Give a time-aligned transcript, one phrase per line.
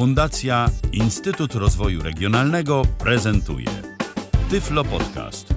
[0.00, 3.66] Fundacja Instytut Rozwoju Regionalnego prezentuje
[4.50, 5.54] Tyflo Podcast.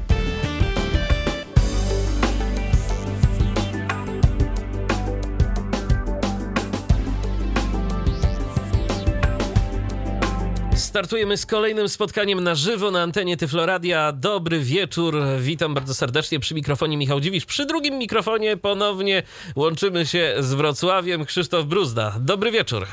[10.75, 14.11] Startujemy z kolejnym spotkaniem na żywo na antenie Tyfloradia.
[14.11, 17.45] Dobry wieczór, witam bardzo serdecznie przy mikrofonie Michał Dziwisz.
[17.45, 19.23] Przy drugim mikrofonie ponownie
[19.55, 22.15] łączymy się z Wrocławiem Krzysztof Bruzda.
[22.19, 22.87] Dobry wieczór.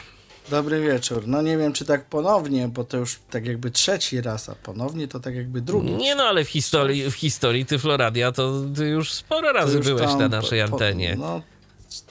[0.51, 1.23] Dobry wieczór.
[1.27, 5.09] No nie wiem, czy tak ponownie, bo to już tak jakby trzeci raz, a ponownie
[5.09, 5.93] to tak jakby drugi.
[5.93, 10.15] Nie no, ale w historii, w historii Tyfloradia to ty już sporo razy już byłeś
[10.15, 11.17] na naszej po- antenie.
[11.19, 11.43] No,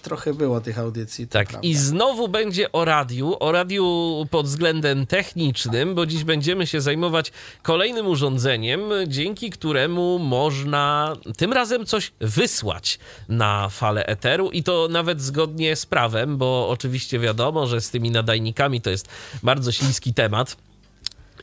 [0.02, 1.28] trochę było tych audycji.
[1.28, 1.68] Tak, prawda.
[1.68, 3.86] i znowu będzie o radiu, o radiu
[4.32, 7.32] pod względem technicznym, bo dziś będziemy się zajmować
[7.64, 15.22] kolejnym urządzeniem, dzięki któremu można tym razem coś wysłać na falę eteru i to nawet
[15.22, 19.08] zgodnie z prawem, bo oczywiście wiadomo, że z tymi nadajnikami to jest
[19.44, 20.69] bardzo śliski temat.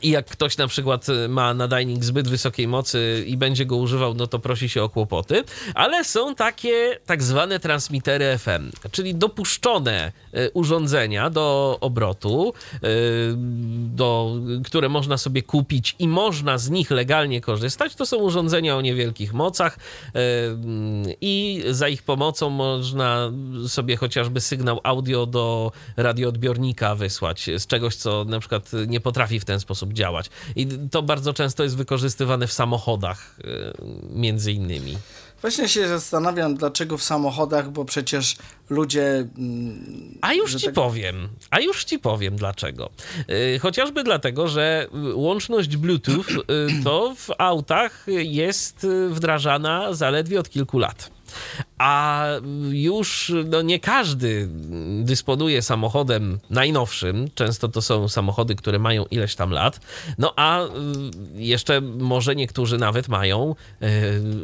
[0.01, 4.13] I jak ktoś na przykład y, ma nadajnik zbyt wysokiej mocy i będzie go używał,
[4.13, 5.43] no to prosi się o kłopoty.
[5.75, 12.79] Ale są takie tak zwane transmitery FM, czyli dopuszczone y, urządzenia do obrotu, y,
[13.95, 14.35] do,
[14.65, 17.95] które można sobie kupić i można z nich legalnie korzystać.
[17.95, 19.77] To są urządzenia o niewielkich mocach
[21.21, 23.31] i za ich pomocą można
[23.67, 29.45] sobie chociażby sygnał audio do radioodbiornika wysłać z czegoś, co na przykład nie potrafi w
[29.45, 30.29] ten sposób działać.
[30.55, 33.73] I to bardzo często jest wykorzystywane w samochodach, y,
[34.09, 34.97] między innymi.
[35.41, 38.35] Właśnie się zastanawiam, dlaczego w samochodach, bo przecież
[38.69, 39.27] ludzie.
[39.37, 42.89] mm, A już ci tak- powiem, a już ci powiem dlaczego.
[43.55, 46.25] Y, Chociażby dlatego, że y, łączność Bluetooth
[46.83, 51.11] to w autach jest wdrażana zaledwie od kilku lat.
[51.77, 52.25] A
[52.69, 54.49] już no, nie każdy
[55.01, 57.27] dysponuje samochodem najnowszym.
[57.35, 59.79] Często to są samochody, które mają ileś tam lat.
[60.17, 60.67] No a y,
[61.35, 63.55] jeszcze może niektórzy nawet mają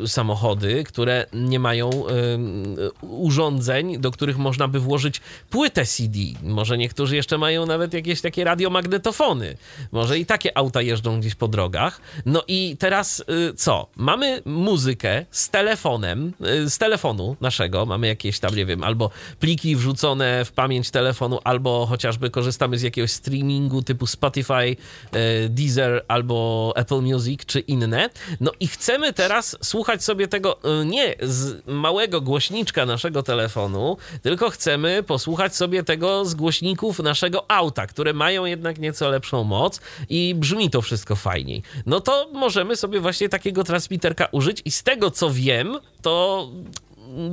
[0.03, 6.19] y, samochody, które nie mają y, urządzeń, do których można by włożyć płytę CD.
[6.43, 9.57] Może niektórzy jeszcze mają nawet jakieś takie radiomagnetofony.
[9.91, 12.01] Może i takie auta jeżdżą gdzieś po drogach.
[12.25, 13.23] No i teraz
[13.55, 13.87] co?
[13.95, 16.33] Mamy muzykę z telefonem,
[16.65, 17.85] z telefonu naszego.
[17.85, 22.81] Mamy jakieś tam, nie wiem, albo pliki wrzucone w pamięć telefonu, albo chociażby korzystamy z
[22.81, 24.75] jakiegoś streamingu typu Spotify,
[25.15, 28.09] y, Deezer albo Apple Music czy inne.
[28.39, 34.49] No i chcemy teraz słuchać sobie tego y, nie z małego głośniczka naszego telefonu, tylko
[34.49, 39.79] chcemy posłuchać sobie tego z głośników naszego auta, które mają jednak nieco lepszą moc
[40.09, 41.63] i brzmi to wszystko fajniej.
[41.85, 46.47] No to możemy sobie właśnie takiego transmiterka użyć i z tego co wiem, to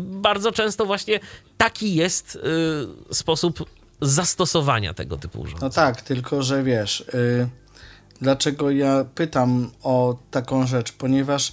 [0.05, 1.21] bardzo często właśnie
[1.59, 2.39] taki jest
[3.11, 3.65] y, sposób
[4.01, 5.69] zastosowania tego typu urządzeń.
[5.69, 7.49] No tak, tylko że wiesz, y,
[8.21, 11.53] dlaczego ja pytam o taką rzecz, ponieważ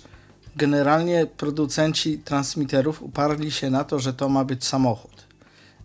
[0.56, 5.28] generalnie producenci transmiterów uparli się na to, że to ma być samochód.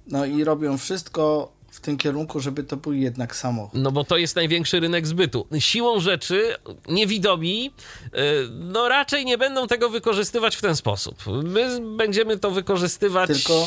[0.07, 3.81] No i robią wszystko w tym kierunku, żeby to był jednak samochód.
[3.81, 5.47] No bo to jest największy rynek zbytu.
[5.59, 6.57] Siłą rzeczy
[6.89, 7.71] niewidomi
[8.07, 8.11] y,
[8.51, 11.25] no raczej nie będą tego wykorzystywać w ten sposób.
[11.45, 13.67] My będziemy to wykorzystywać Tylko-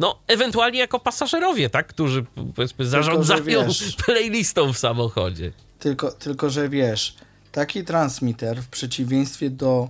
[0.00, 2.24] no ewentualnie jako pasażerowie, tak, którzy
[2.54, 5.52] powiedzmy zarządzają wiesz- playlistą w samochodzie.
[5.78, 7.14] Tylko, tylko, że wiesz,
[7.52, 9.88] taki transmitter w przeciwieństwie do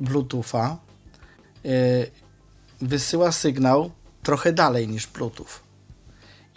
[0.00, 0.76] Bluetootha
[1.64, 1.70] yy,
[2.80, 3.90] wysyła sygnał
[4.22, 5.65] trochę dalej niż Bluetooth.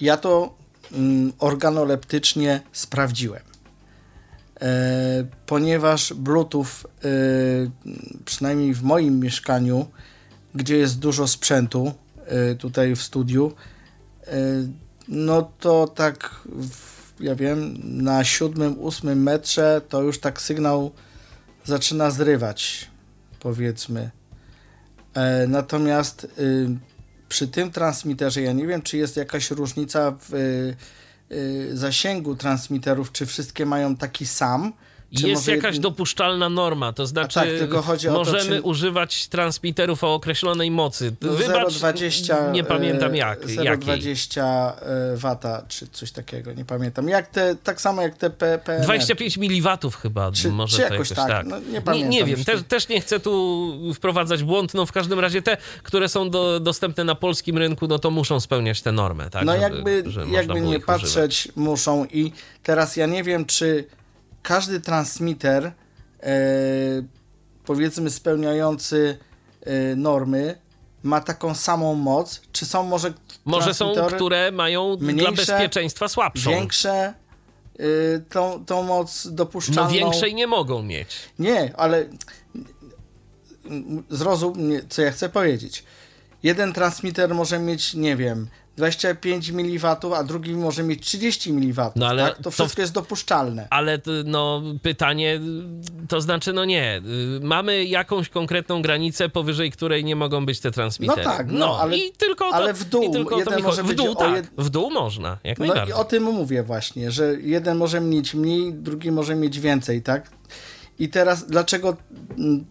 [0.01, 0.55] Ja to
[0.91, 3.43] mm, organoleptycznie sprawdziłem.
[4.61, 7.09] E, ponieważ Bluetooth, e,
[8.25, 9.85] przynajmniej w moim mieszkaniu,
[10.55, 11.93] gdzie jest dużo sprzętu
[12.25, 13.53] e, tutaj w studiu,
[15.07, 16.41] no to tak,
[17.19, 20.91] ja wiem, na siódmym, ósmym metrze to już tak sygnał
[21.65, 22.89] zaczyna zrywać,
[23.39, 24.09] powiedzmy.
[25.47, 26.69] Natomiast y,
[27.29, 30.75] przy tym transmiterze, ja nie wiem, czy jest jakaś różnica w y,
[31.31, 34.73] y, zasięgu transmiterów, czy wszystkie mają taki sam.
[35.17, 37.39] Czy Jest może jakaś dopuszczalna norma, to znaczy
[37.71, 41.15] tak, chodzi o to, możemy czy- używać transmiterów o określonej mocy.
[41.21, 43.49] no, Wybacz, 0,20 nie pamiętam e, jak.
[43.49, 44.01] jakiej.
[44.01, 47.09] 0,20 e, wata, czy coś takiego, nie pamiętam.
[47.09, 48.83] Jak te, tak samo jak te P, PNR.
[48.85, 49.63] 25 mil
[50.01, 51.45] chyba, Czy- może czy to jakoś jakoś tak, tak.
[51.47, 54.85] no, nie nie, pamiętam nie wiem, już też, też nie chcę tu wprowadzać błąd, no
[54.85, 58.81] w każdym razie te, które są do, dostępne na polskim rynku, no to muszą spełniać
[58.81, 59.45] tę normę, tak?
[59.45, 62.31] no żeby- jakby, żeby jakby nie patrzeć, muszą i
[62.63, 63.87] teraz ja nie wiem, czy
[64.49, 65.71] każdy transmitter e,
[67.65, 69.17] powiedzmy spełniający
[69.61, 70.55] e, normy
[71.03, 73.13] ma taką samą moc, czy są może
[73.45, 76.49] Może są, które mają mniejsze, dla bezpieczeństwa słabszą.
[76.49, 77.13] Większe,
[77.79, 79.83] yy, tą, tą moc dopuszczalną.
[79.83, 81.15] No większej nie mogą mieć.
[81.39, 82.05] Nie, ale
[84.09, 85.83] zrozum, co ja chcę powiedzieć.
[86.43, 88.47] Jeden transmitter może mieć, nie wiem,
[88.79, 91.91] 25 mW, a drugi może mieć 30 mW.
[91.95, 92.41] No ale tak?
[92.41, 93.67] To wszystko to, jest dopuszczalne.
[93.69, 95.39] Ale no, pytanie,
[96.07, 97.01] to znaczy, no nie,
[97.37, 101.23] y, mamy jakąś konkretną granicę, powyżej której nie mogą być te transmitery.
[101.23, 103.13] No tak, no, no ale, i tylko to, ale w dół.
[103.13, 104.47] tylko jeden może w dół, tak, jed...
[104.57, 105.95] w dół można, jak no najbardziej.
[105.95, 110.29] I o tym mówię właśnie, że jeden może mieć mniej, drugi może mieć więcej, tak?
[110.99, 111.97] I teraz dlaczego
[112.37, 112.65] mm,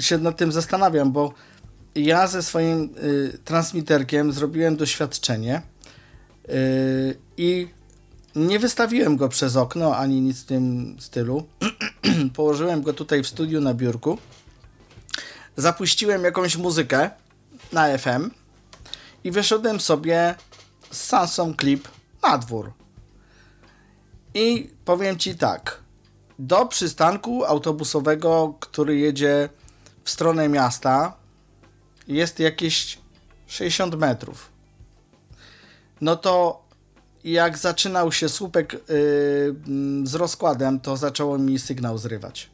[0.00, 1.32] się nad tym zastanawiam, bo
[1.94, 5.62] ja ze swoim y, transmiterkiem zrobiłem doświadczenie
[6.48, 7.68] y, i
[8.34, 11.46] nie wystawiłem go przez okno ani nic w tym stylu.
[12.36, 14.18] Położyłem go tutaj w studiu na biurku.
[15.56, 17.10] Zapuściłem jakąś muzykę
[17.72, 18.30] na FM
[19.24, 20.34] i wyszedłem sobie
[20.90, 21.88] z Samsung Clip
[22.22, 22.72] na dwór.
[24.34, 25.78] I powiem Ci tak.
[26.38, 29.48] Do przystanku autobusowego, który jedzie
[30.04, 31.16] w stronę miasta,
[32.08, 32.98] jest jakieś
[33.46, 34.48] 60 metrów.
[36.00, 36.64] No to
[37.24, 38.80] jak zaczynał się słupek yy,
[40.04, 42.53] z rozkładem, to zaczęło mi sygnał zrywać.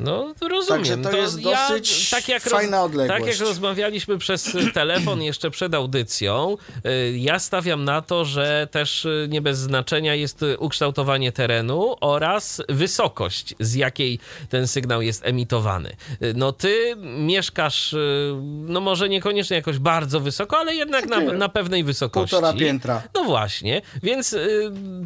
[0.00, 0.84] No, rozumiem.
[0.84, 3.20] Także to, to jest dosyć ja, tak jak fajna roz, odległość.
[3.20, 6.56] Tak jak rozmawialiśmy przez telefon jeszcze przed audycją,
[6.86, 12.62] y, ja stawiam na to, że też y, nie bez znaczenia jest ukształtowanie terenu oraz
[12.68, 14.18] wysokość, z jakiej
[14.48, 15.96] ten sygnał jest emitowany.
[16.34, 17.94] No ty mieszkasz,
[18.42, 22.36] no może niekoniecznie jakoś bardzo wysoko, ale jednak na, na pewnej wysokości.
[22.36, 23.02] Półtora piętra.
[23.14, 24.36] No właśnie, więc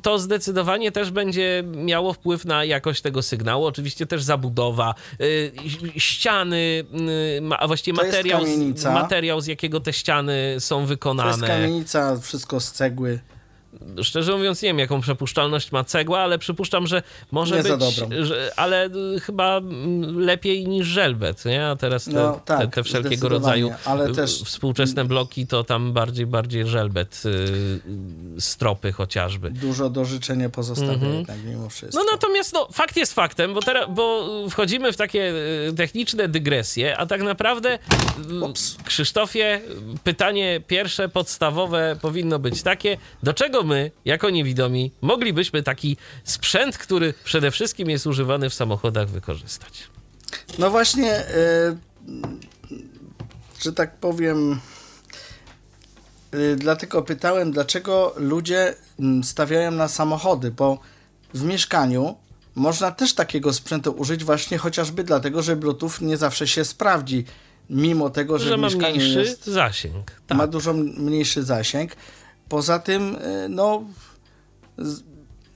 [0.03, 3.67] to zdecydowanie też będzie miało wpływ na jakość tego sygnału.
[3.67, 4.84] Oczywiście też zabudowa,
[5.21, 5.53] Y,
[5.97, 8.43] ściany, y, a właściwie materiał,
[8.95, 11.31] materiał, z jakiego te ściany są wykonane.
[11.31, 13.21] To jest kamienica, wszystko z cegły
[14.03, 18.51] szczerze mówiąc, nie wiem, jaką przepuszczalność ma cegła, ale przypuszczam, że może nie być, że,
[18.57, 18.91] ale
[19.23, 19.61] chyba
[20.17, 21.67] lepiej niż żelbet, nie?
[21.67, 24.43] A teraz te, no, tak, te, te wszelkiego rodzaju ale też...
[24.43, 29.51] współczesne bloki to tam bardziej, bardziej żelbet, yy, stropy chociażby.
[29.51, 31.15] Dużo do życzenia pozostawia mhm.
[31.15, 32.05] jednak mimo wszystko.
[32.05, 35.33] No natomiast no, fakt jest faktem, bo, teraz, bo wchodzimy w takie
[35.69, 37.79] y, techniczne dygresje, a tak naprawdę
[38.31, 38.77] y, Ups.
[38.85, 39.61] Krzysztofie,
[40.05, 47.15] pytanie pierwsze, podstawowe powinno być takie, do czego my, jako niewidomi, moglibyśmy taki sprzęt, który
[47.25, 49.89] przede wszystkim jest używany w samochodach, wykorzystać?
[50.59, 51.25] No właśnie,
[52.09, 52.23] yy,
[53.63, 54.61] że tak powiem,
[56.33, 60.79] yy, dlatego pytałem, dlaczego ludzie mm, stawiają na samochody, bo
[61.35, 62.17] w mieszkaniu
[62.55, 67.25] można też takiego sprzętu użyć właśnie chociażby dlatego, że Bluetooth nie zawsze się sprawdzi,
[67.71, 70.11] mimo tego, że, że ma mniejszy jest, zasięg.
[70.27, 70.39] Tak.
[70.39, 71.93] Ma dużo mniejszy zasięg.
[72.49, 73.85] Poza tym, y, no,
[74.79, 75.03] z,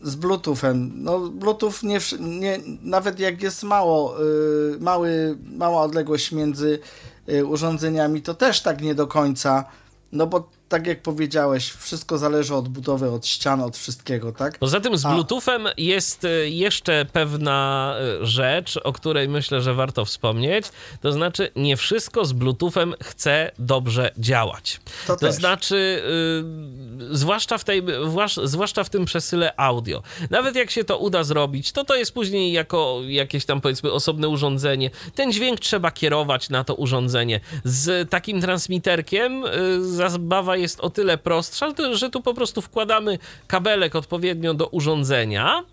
[0.01, 6.79] z Bluetoothem, no, Bluetooth nie, nie, nawet jak jest mało, y, mały, mała odległość między
[7.29, 9.65] y, urządzeniami, to też tak nie do końca,
[10.13, 14.59] no bo tak jak powiedziałeś, wszystko zależy od budowy, od ścian, od wszystkiego, tak?
[14.59, 15.71] Poza tym z Bluetoothem A...
[15.77, 20.67] jest e, jeszcze pewna e, rzecz, o której myślę, że warto wspomnieć.
[21.01, 24.81] To znaczy, nie wszystko z Bluetoothem chce dobrze działać.
[25.07, 26.03] To, to znaczy,
[26.99, 27.83] yy, zwłaszcza, w tej,
[28.45, 30.03] zwłaszcza w tym przesyle audio.
[30.31, 34.29] Nawet jak się to uda zrobić, to to jest później jako jakieś tam powiedzmy osobne
[34.29, 34.91] urządzenie.
[35.15, 37.41] Ten dźwięk trzeba kierować na to urządzenie.
[37.65, 43.97] Z takim transmiterkiem yy, zabawa jest o tyle prostsza, że tu po prostu wkładamy kabelek
[43.97, 45.65] odpowiednio do urządzenia,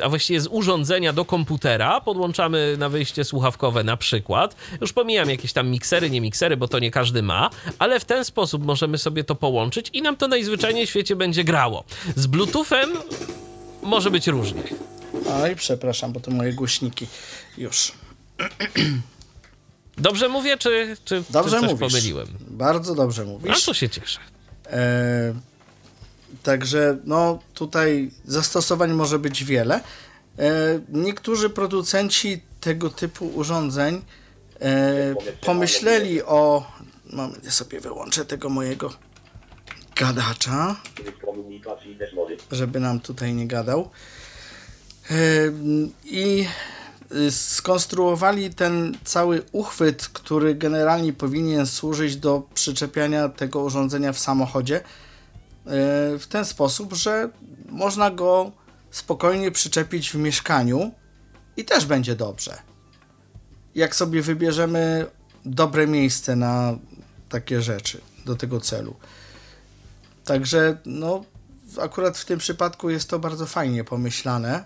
[0.00, 4.56] e, a właściwie z urządzenia do komputera, podłączamy na wyjście słuchawkowe na przykład.
[4.80, 8.24] Już pomijam jakieś tam miksery, nie miksery, bo to nie każdy ma, ale w ten
[8.24, 11.84] sposób możemy sobie to połączyć i nam to najzwyczajniej w świecie będzie grało.
[12.16, 12.90] Z Bluetoothem
[13.82, 14.62] może być różnie.
[15.42, 17.06] Oj, przepraszam, bo to moje głośniki
[17.58, 17.92] już.
[19.98, 21.92] Dobrze mówię, czy, czy, dobrze czy coś mówisz.
[21.92, 22.26] pomyliłem?
[22.62, 23.62] Bardzo dobrze mówisz.
[23.62, 24.20] A to się cieszę.
[24.66, 25.34] E,
[26.42, 29.80] także no tutaj zastosowań może być wiele.
[30.38, 34.02] E, niektórzy producenci tego typu urządzeń
[34.60, 36.66] e, pomyśleli o...
[37.12, 38.92] Moment, ja sobie wyłączę tego mojego
[39.96, 40.76] gadacza,
[42.50, 43.90] żeby nam tutaj nie gadał.
[45.10, 45.14] E,
[46.04, 46.46] I
[47.30, 54.82] skonstruowali ten cały uchwyt, który generalnie powinien służyć do przyczepiania tego urządzenia w samochodzie y,
[56.18, 57.28] w ten sposób, że
[57.68, 58.52] można go
[58.90, 60.92] spokojnie przyczepić w mieszkaniu
[61.56, 62.58] i też będzie dobrze.
[63.74, 65.06] Jak sobie wybierzemy
[65.44, 66.78] dobre miejsce na
[67.28, 68.96] takie rzeczy, do tego celu.
[70.24, 71.24] Także no,
[71.80, 74.64] akurat w tym przypadku jest to bardzo fajnie pomyślane,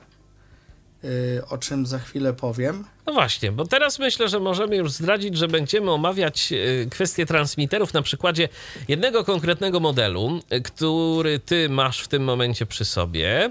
[1.49, 2.85] o czym za chwilę powiem.
[3.07, 7.95] No właśnie, bo teraz myślę, że możemy już zdradzić, że będziemy omawiać y, kwestie transmiterów
[7.95, 8.49] na przykładzie
[8.89, 13.51] jednego konkretnego modelu, y, który ty masz w tym momencie przy sobie.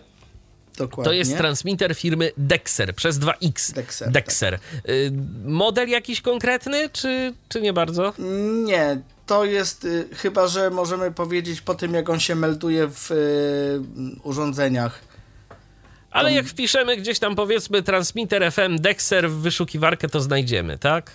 [0.77, 1.03] Dokładnie.
[1.03, 3.73] To jest transmiter firmy Dexer przez 2X.
[3.73, 4.59] Dexer, Dexer.
[4.89, 5.11] Y,
[5.45, 8.13] Model jakiś konkretny, czy, czy nie bardzo?
[8.65, 13.11] Nie, to jest y, chyba, że możemy powiedzieć po tym, jak on się melduje w
[13.11, 13.81] y,
[14.23, 15.14] urządzeniach.
[16.15, 21.11] Ale jak wpiszemy gdzieś tam powiedzmy transmitter FM Dexer w wyszukiwarkę, to znajdziemy, tak?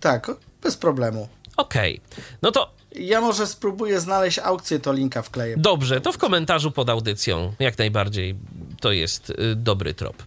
[0.00, 0.30] Tak,
[0.62, 1.28] bez problemu.
[1.56, 2.00] Okej.
[2.42, 5.56] No to Ja może spróbuję znaleźć aukcję, to linka wkleję.
[5.58, 8.34] Dobrze, to w komentarzu pod audycją jak najbardziej
[8.80, 10.22] to jest y, dobry trop.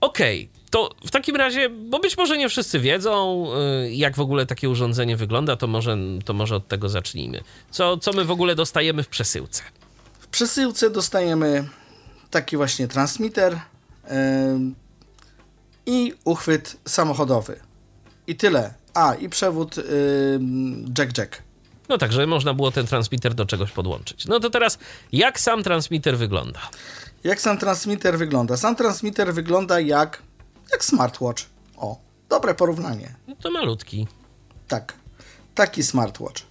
[0.00, 3.46] Okej, to w takim razie, bo być może nie wszyscy wiedzą,
[3.86, 7.40] y, jak w ogóle takie urządzenie wygląda, to może, to może od tego zacznijmy.
[7.70, 9.62] Co, co my w ogóle dostajemy w przesyłce?
[10.18, 11.68] W przesyłce dostajemy
[12.30, 13.60] taki właśnie transmitter
[15.86, 17.60] i uchwyt samochodowy.
[18.26, 18.74] I tyle.
[18.94, 19.76] A, i przewód
[20.98, 21.42] jack-jack.
[21.88, 24.26] No także można było ten transmitter do czegoś podłączyć.
[24.26, 24.78] No to teraz,
[25.12, 26.60] jak sam transmitter wygląda?
[27.24, 28.56] Jak sam transmitter wygląda?
[28.56, 30.22] Sam transmitter wygląda jak,
[30.72, 31.42] jak smartwatch.
[31.76, 33.14] O, dobre porównanie.
[33.28, 34.06] No to malutki.
[34.68, 34.92] Tak,
[35.54, 36.42] taki smartwatch.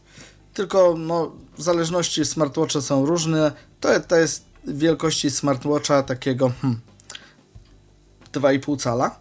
[0.53, 3.51] Tylko no, w zależności smartwatche są różne.
[3.79, 6.79] To, to jest wielkości smartwatcha takiego hmm,
[8.33, 9.19] 2,5 cala.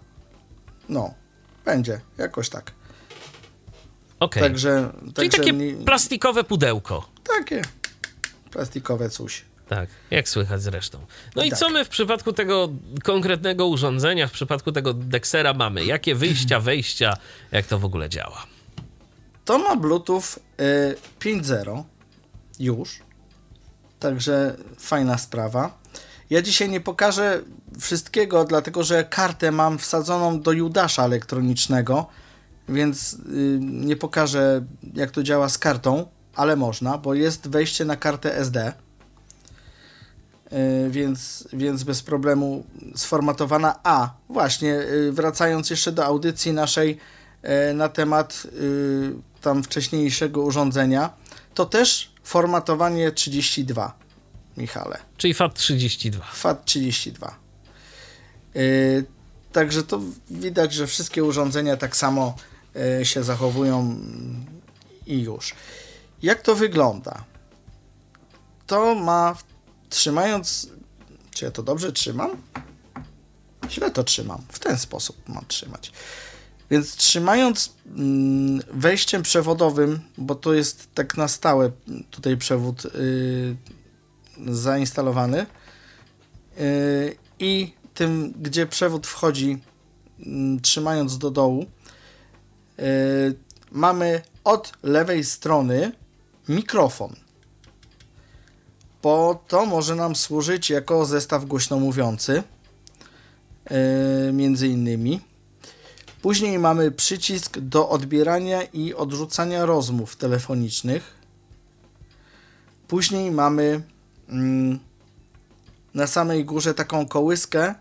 [0.88, 1.14] No,
[1.64, 2.72] będzie, jakoś tak.
[4.20, 4.42] Okej.
[4.42, 7.08] Także, Czyli także takie nie- plastikowe pudełko.
[7.36, 7.62] takie
[8.50, 9.44] plastikowe coś.
[9.68, 10.98] Tak, jak słychać zresztą.
[11.36, 11.58] No i Tak.
[11.58, 12.68] co my w przypadku tego
[13.04, 15.84] konkretnego urządzenia, w przypadku tego Dexera mamy?
[15.84, 17.16] Jakie wyjścia, wejścia,
[17.52, 18.46] jak to w ogóle działa?
[19.44, 20.22] To ma Bluetooth
[20.60, 21.84] y, 5.0
[22.60, 22.98] już.
[24.00, 25.78] Także fajna sprawa.
[26.30, 27.42] Ja dzisiaj nie pokażę
[27.80, 32.06] wszystkiego, dlatego że kartę mam wsadzoną do Judasza elektronicznego,
[32.68, 33.18] więc y,
[33.60, 34.64] nie pokażę
[34.94, 38.72] jak to działa z kartą, ale można, bo jest wejście na kartę SD.
[40.52, 42.64] Y, Więc, więc bez problemu
[42.96, 43.78] sformatowana.
[43.82, 46.98] A, właśnie, y, wracając jeszcze do audycji naszej
[47.42, 51.10] e, na temat y, tam wcześniejszego urządzenia,
[51.54, 53.98] to też formatowanie 32,
[54.56, 54.98] Michale.
[55.16, 56.20] Czyli FAT32.
[56.42, 57.30] FAT32.
[58.56, 59.04] Y,
[59.52, 62.36] Także to widać, że wszystkie urządzenia tak samo
[63.00, 64.46] y, się zachowują mm,
[65.06, 65.54] i już.
[66.22, 67.24] Jak to wygląda?
[68.66, 69.36] To ma,
[69.90, 70.68] trzymając,
[71.30, 72.30] czy ja to dobrze trzymam?
[73.70, 74.42] Źle to trzymam.
[74.52, 75.92] W ten sposób mam trzymać.
[76.70, 81.70] Więc trzymając mm, wejściem przewodowym, bo to jest tak na stałe
[82.10, 83.56] tutaj przewód y,
[84.46, 85.46] zainstalowany
[86.60, 89.58] y, i tym, gdzie przewód wchodzi,
[90.26, 91.66] mm, trzymając do dołu,
[92.78, 93.34] y,
[93.72, 95.92] mamy od lewej strony
[96.48, 97.16] mikrofon.
[99.02, 102.42] Bo to może nam służyć jako zestaw głośnomówiący,
[104.28, 105.27] y, między innymi.
[106.22, 111.14] Później mamy przycisk do odbierania i odrzucania rozmów telefonicznych.
[112.88, 113.82] Później mamy
[114.28, 114.78] mm,
[115.94, 117.74] na samej górze taką kołyskę,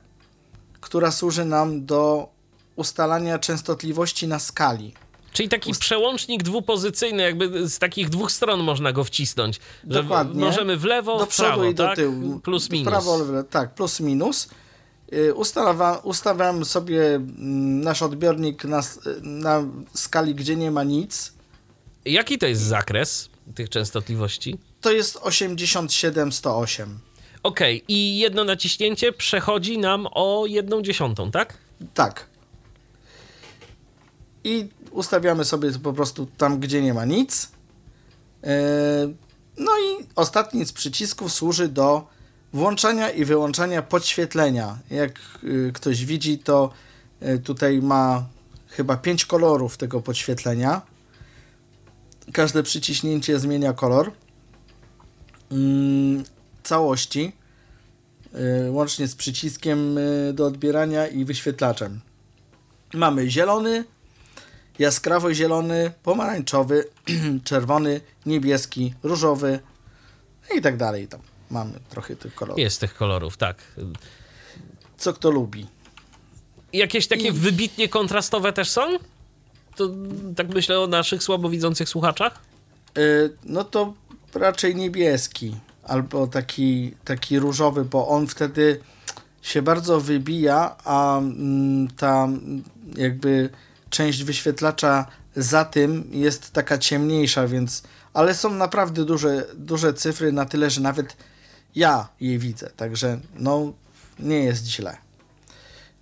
[0.82, 2.29] która służy nam do
[2.75, 4.94] ustalania częstotliwości na skali.
[5.34, 9.60] Czyli taki przełącznik dwupozycyjny, jakby z takich dwóch stron można go wcisnąć.
[9.89, 10.46] Że Dokładnie.
[10.46, 11.96] możemy w lewo, do w przodu prawo, i do tak?
[11.96, 12.39] tyłu.
[12.39, 12.88] Plus W minus.
[12.88, 14.48] Prawo, lewo, tak, plus minus.
[15.13, 18.81] Y, Ustawa, ustawiam sobie mm, nasz odbiornik na,
[19.21, 21.33] na skali, gdzie nie ma nic.
[22.05, 24.57] Jaki to jest zakres tych częstotliwości?
[24.81, 26.85] To jest 87-108.
[27.43, 31.57] Okej, i jedno naciśnięcie przechodzi nam o jedną dziesiątą, tak?
[31.93, 32.25] Tak.
[34.43, 37.51] I ustawiamy sobie po prostu tam, gdzie nie ma nic.
[38.43, 38.49] Yy,
[39.57, 42.07] No i ostatni z przycisków służy do
[42.57, 44.77] włączania i wyłączania podświetlenia.
[44.89, 46.71] Jak yy, ktoś widzi, to
[47.21, 48.25] yy, tutaj ma
[48.67, 50.81] chyba pięć kolorów tego podświetlenia.
[52.33, 54.11] Każde przyciśnięcie zmienia kolor
[55.51, 56.23] mm,
[56.63, 57.31] całości,
[58.33, 59.99] yy, łącznie z przyciskiem
[60.33, 61.99] do odbierania i wyświetlaczem.
[62.93, 63.85] Mamy zielony,
[64.79, 66.85] jaskrawo zielony, pomarańczowy,
[67.49, 69.59] czerwony, niebieski, różowy
[70.57, 71.07] i tak dalej.
[71.07, 72.59] Tam mamy trochę tych kolorów.
[72.59, 73.57] Jest tych kolorów, tak.
[74.97, 75.67] Co kto lubi.
[76.73, 78.81] Jakieś takie I- wybitnie kontrastowe też są?
[79.75, 79.89] to
[80.35, 82.39] tak myślę o naszych słabowidzących słuchaczach?
[82.97, 83.93] Y, no to
[84.33, 88.79] raczej niebieski albo taki, taki różowy, bo on wtedy
[89.41, 92.27] się bardzo wybija, a mm, ta
[92.97, 93.49] jakby
[93.89, 100.45] część wyświetlacza za tym jest taka ciemniejsza, więc ale są naprawdę duże, duże cyfry na
[100.45, 101.17] tyle, że nawet
[101.77, 103.74] ja je widzę, także no
[104.19, 104.98] nie jest źle.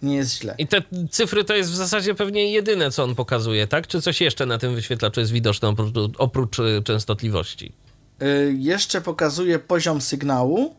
[0.01, 0.55] Nie jest źle.
[0.58, 3.88] I te cyfry to jest w zasadzie pewnie jedyne, co on pokazuje, tak?
[3.88, 7.74] Czy coś jeszcze na tym wyświetlaczu jest widoczne oprócz, oprócz y, częstotliwości?
[8.22, 10.75] Y, jeszcze pokazuje poziom sygnału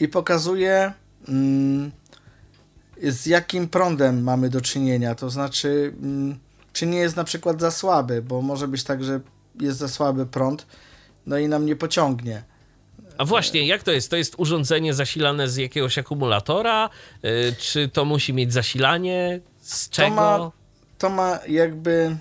[0.00, 0.92] i pokazuje
[1.28, 1.90] mm,
[3.02, 5.14] z jakim prądem mamy do czynienia.
[5.14, 6.38] To znaczy, mm,
[6.72, 9.20] czy nie jest na przykład za słaby, bo może być tak, że
[9.60, 10.66] jest za słaby prąd,
[11.26, 12.49] no i nam nie pociągnie.
[13.20, 14.10] A właśnie, jak to jest?
[14.10, 16.90] To jest urządzenie zasilane z jakiegoś akumulatora?
[17.24, 19.40] Y, czy to musi mieć zasilanie?
[19.60, 20.08] Z czego?
[20.08, 20.50] To ma,
[20.98, 22.16] to ma jakby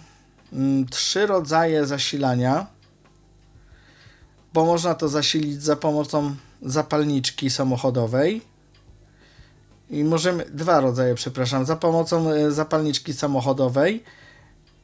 [0.54, 2.68] mm, trzy rodzaje zasilania,
[4.54, 8.42] bo można to zasilić za pomocą zapalniczki samochodowej.
[9.90, 14.04] I możemy, dwa rodzaje, przepraszam, za pomocą e, zapalniczki samochodowej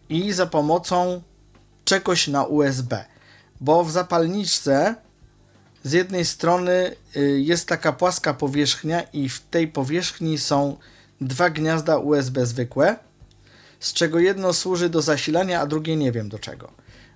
[0.10, 1.22] i za pomocą
[1.86, 3.06] czegoś na USB.
[3.62, 5.05] Bo w zapalniczce
[5.86, 10.78] z jednej strony y, jest taka płaska powierzchnia i w tej powierzchni są
[11.22, 12.96] dwa gniazda USB zwykłe,
[13.80, 16.72] z czego jedno służy do zasilania, a drugie nie wiem do czego.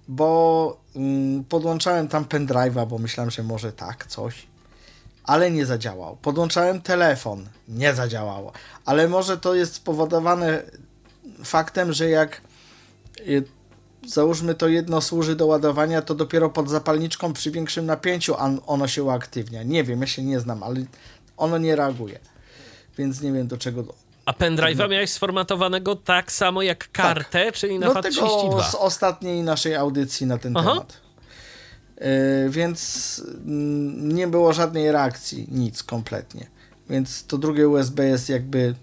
[0.07, 4.47] Bo mm, podłączałem tam pendrive'a, bo myślałem, że może tak, coś,
[5.23, 6.17] ale nie zadziałał.
[6.21, 8.51] Podłączałem telefon, nie zadziałało.
[8.85, 10.63] Ale może to jest spowodowane
[11.43, 12.41] faktem, że jak
[13.19, 13.43] y,
[14.07, 18.35] załóżmy to jedno służy do ładowania, to dopiero pod zapalniczką przy większym napięciu
[18.67, 19.63] ono się uaktywnia.
[19.63, 20.75] Nie wiem, ja się nie znam, ale
[21.37, 22.19] ono nie reaguje.
[22.97, 23.83] Więc nie wiem do czego.
[24.25, 27.55] A pendrive'a miałeś sformatowanego tak samo jak kartę, tak.
[27.55, 28.49] czyli na no FAT32?
[28.49, 30.69] Tego z ostatniej naszej audycji na ten Aha.
[30.69, 30.97] temat.
[31.99, 33.21] Yy, więc
[33.97, 36.47] nie było żadnej reakcji, nic kompletnie.
[36.89, 38.75] Więc to drugie USB jest jakby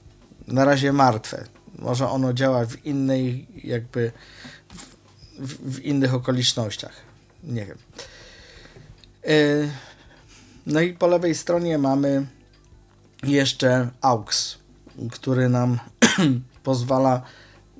[0.46, 1.44] na razie martwe.
[1.78, 4.12] Może ono działa w innej jakby
[5.38, 6.92] w, w innych okolicznościach.
[7.44, 7.78] Nie wiem.
[9.24, 9.32] E,
[10.66, 12.26] no i po lewej stronie mamy
[13.22, 14.58] jeszcze AUX,
[15.10, 15.78] który nam
[16.62, 17.22] pozwala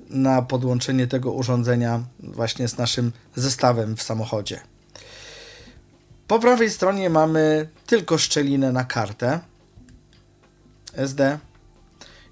[0.09, 4.61] na podłączenie tego urządzenia właśnie z naszym zestawem w samochodzie.
[6.27, 9.39] Po prawej stronie mamy tylko szczelinę na kartę
[10.93, 11.39] SD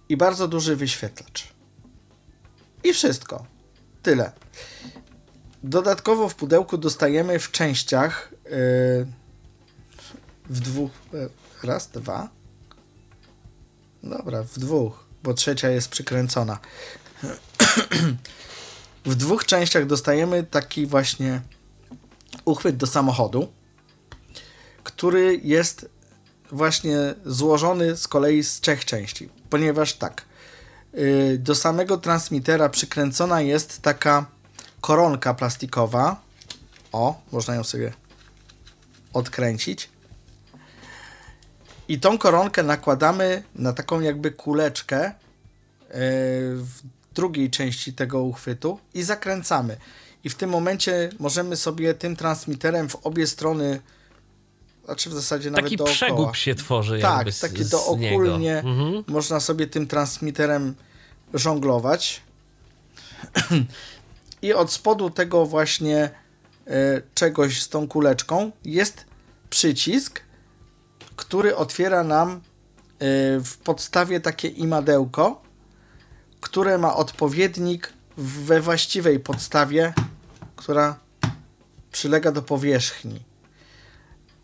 [0.09, 1.53] i bardzo duży wyświetlacz.
[2.83, 3.45] I wszystko.
[4.03, 4.31] Tyle.
[5.67, 8.51] Dodatkowo w pudełku dostajemy w częściach yy,
[10.49, 11.29] w dwóch, yy,
[11.63, 12.29] raz, dwa.
[14.03, 16.59] Dobra, w dwóch, bo trzecia jest przykręcona.
[19.05, 21.41] w dwóch częściach dostajemy taki właśnie
[22.45, 23.47] uchwyt do samochodu,
[24.83, 25.89] który jest
[26.51, 30.25] właśnie złożony z kolei z trzech części, ponieważ tak,
[30.93, 34.34] yy, do samego transmitera przykręcona jest taka
[34.85, 36.21] koronka plastikowa.
[36.91, 37.93] O, można ją sobie
[39.13, 39.89] odkręcić.
[41.87, 45.13] I tą koronkę nakładamy na taką jakby kuleczkę e,
[46.53, 46.71] w
[47.13, 49.77] drugiej części tego uchwytu i zakręcamy.
[50.23, 53.81] I w tym momencie możemy sobie tym transmiterem w obie strony,
[54.85, 55.95] znaczy w zasadzie nawet taki dookoła.
[55.95, 56.99] przegub się tworzy.
[56.99, 59.03] Tak, taki dookulnie mhm.
[59.07, 60.75] można sobie tym transmiterem
[61.33, 62.21] żonglować.
[64.45, 66.09] i od spodu tego właśnie
[66.67, 69.05] e, czegoś z tą kuleczką jest
[69.49, 70.21] przycisk,
[71.15, 72.39] który otwiera nam e,
[73.39, 75.41] w podstawie takie imadełko,
[76.41, 79.93] które ma odpowiednik we właściwej podstawie,
[80.55, 80.99] która
[81.91, 83.19] przylega do powierzchni.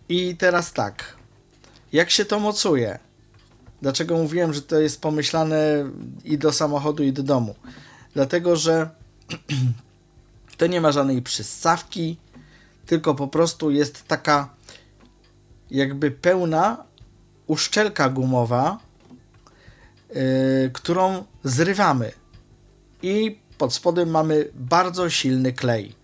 [0.10, 1.16] I teraz tak,
[1.94, 3.00] jak się to mocuje?
[3.82, 5.92] Dlaczego mówiłem, że to jest pomyślane
[6.24, 7.56] i do samochodu, i do domu?
[8.14, 8.90] Dlatego, że
[10.62, 12.18] To nie ma żadnej przyssawki,
[12.86, 14.50] tylko po prostu jest taka
[15.72, 16.84] jakby pełna
[17.48, 18.80] uszczelka gumowa,
[20.10, 22.12] yy, którą zrywamy.
[23.02, 25.96] I pod spodem mamy bardzo silny klej.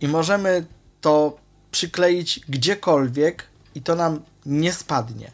[0.00, 0.66] I możemy
[1.00, 1.36] to
[1.70, 5.30] przykleić gdziekolwiek i to nam nie spadnie.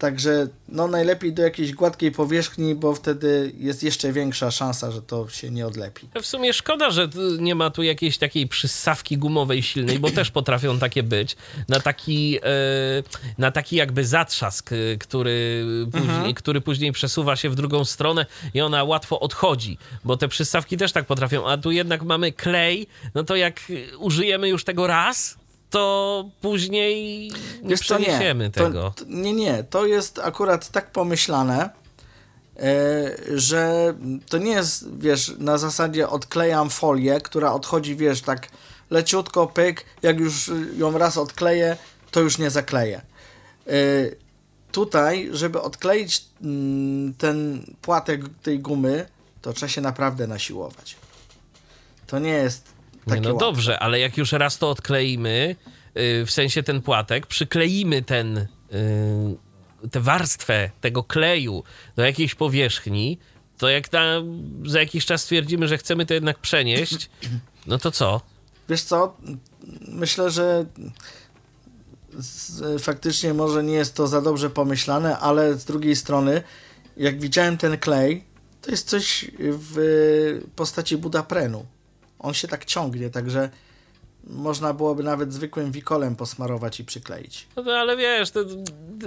[0.00, 5.28] Także no najlepiej do jakiejś gładkiej powierzchni, bo wtedy jest jeszcze większa szansa, że to
[5.28, 6.08] się nie odlepi.
[6.22, 7.08] W sumie szkoda, że
[7.38, 11.36] nie ma tu jakiejś takiej przyssawki gumowej silnej, bo też potrafią takie być.
[11.68, 12.40] Na taki, e,
[13.38, 16.34] na taki jakby zatrzask, e, który później, mhm.
[16.34, 20.92] który później przesuwa się w drugą stronę i ona łatwo odchodzi, bo te przyssawki też
[20.92, 23.60] tak potrafią, a tu jednak mamy klej, no to jak
[23.98, 25.39] użyjemy już tego raz,
[25.70, 27.28] to później
[27.62, 28.50] nie Wiesz, przeniesiemy nie.
[28.50, 28.92] tego.
[28.96, 29.64] To, nie, nie.
[29.64, 31.70] To jest akurat tak pomyślane,
[32.56, 33.94] e, że
[34.28, 38.48] to nie jest, wiesz, na zasadzie odklejam folię, która odchodzi, wiesz, tak
[38.90, 41.76] leciutko, pyk, jak już ją raz odkleję,
[42.10, 43.00] to już nie zakleję.
[43.66, 43.72] E,
[44.72, 49.06] tutaj, żeby odkleić mm, ten płatek tej gumy,
[49.42, 50.96] to trzeba się naprawdę nasiłować.
[52.06, 55.56] To nie jest takie no dobrze, ale jak już raz to odkleimy,
[55.94, 58.46] yy, w sensie ten płatek, przykleimy ten,
[59.82, 61.64] yy, tę warstwę tego kleju
[61.96, 63.18] do jakiejś powierzchni,
[63.58, 64.22] to jak na,
[64.66, 67.10] za jakiś czas stwierdzimy, że chcemy to jednak przenieść,
[67.66, 68.20] no to co?
[68.68, 69.16] Wiesz co?
[69.88, 70.64] Myślę, że
[72.18, 76.42] z, faktycznie może nie jest to za dobrze pomyślane, ale z drugiej strony,
[76.96, 78.24] jak widziałem ten klej,
[78.62, 81.66] to jest coś w postaci budaprenu
[82.20, 83.50] on się tak ciągnie, także
[84.24, 87.46] można byłoby nawet zwykłym wikolem posmarować i przykleić.
[87.56, 88.40] No ale wiesz, to,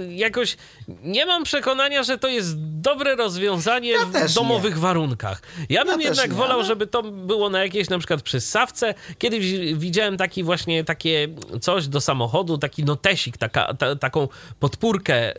[0.08, 0.56] jakoś
[1.02, 4.80] nie mam przekonania, że to jest dobre rozwiązanie ja w domowych nie.
[4.80, 5.42] warunkach.
[5.68, 6.64] Ja bym ja jednak nie, wolał, ale...
[6.64, 8.94] żeby to było na jakiejś na przykład przystawce.
[9.18, 11.28] Kiedyś widziałem taki właśnie takie
[11.60, 14.28] coś do samochodu, taki notesik, taka, ta, taką
[14.60, 15.34] podpórkę yy,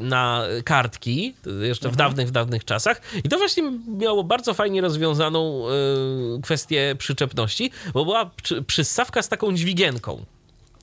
[0.00, 1.92] na kartki, jeszcze mhm.
[1.94, 3.00] w dawnych, w dawnych czasach.
[3.24, 8.62] I to właśnie miało bardzo fajnie rozwiązaną yy, kwestię przyczepności, bo była przy,
[9.10, 10.24] przystawka z taką dźwigienką.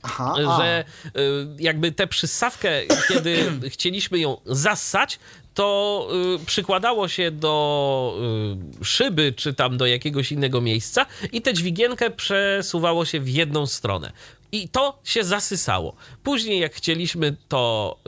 [0.01, 2.69] Aha, że y, jakby tę przystawkę,
[3.07, 5.19] kiedy chcieliśmy ją zassać,
[5.53, 6.07] to
[6.41, 8.17] y, przykładało się do
[8.81, 13.65] y, szyby czy tam do jakiegoś innego miejsca i tę dźwigienkę przesuwało się w jedną
[13.65, 14.11] stronę.
[14.51, 15.95] I to się zasysało.
[16.23, 17.99] Później, jak chcieliśmy to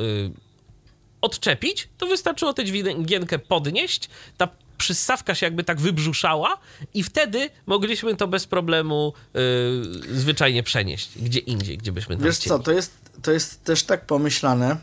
[1.21, 4.47] odczepić, to wystarczyło tę dźwigienkę podnieść, ta
[4.79, 6.57] przystawka się jakby tak wybrzuszała
[6.93, 12.35] i wtedy mogliśmy to bez problemu yy, zwyczajnie przenieść gdzie indziej, gdzie byśmy tam Wiesz
[12.35, 12.49] chcieli.
[12.49, 14.77] co, to jest, to jest też tak pomyślane,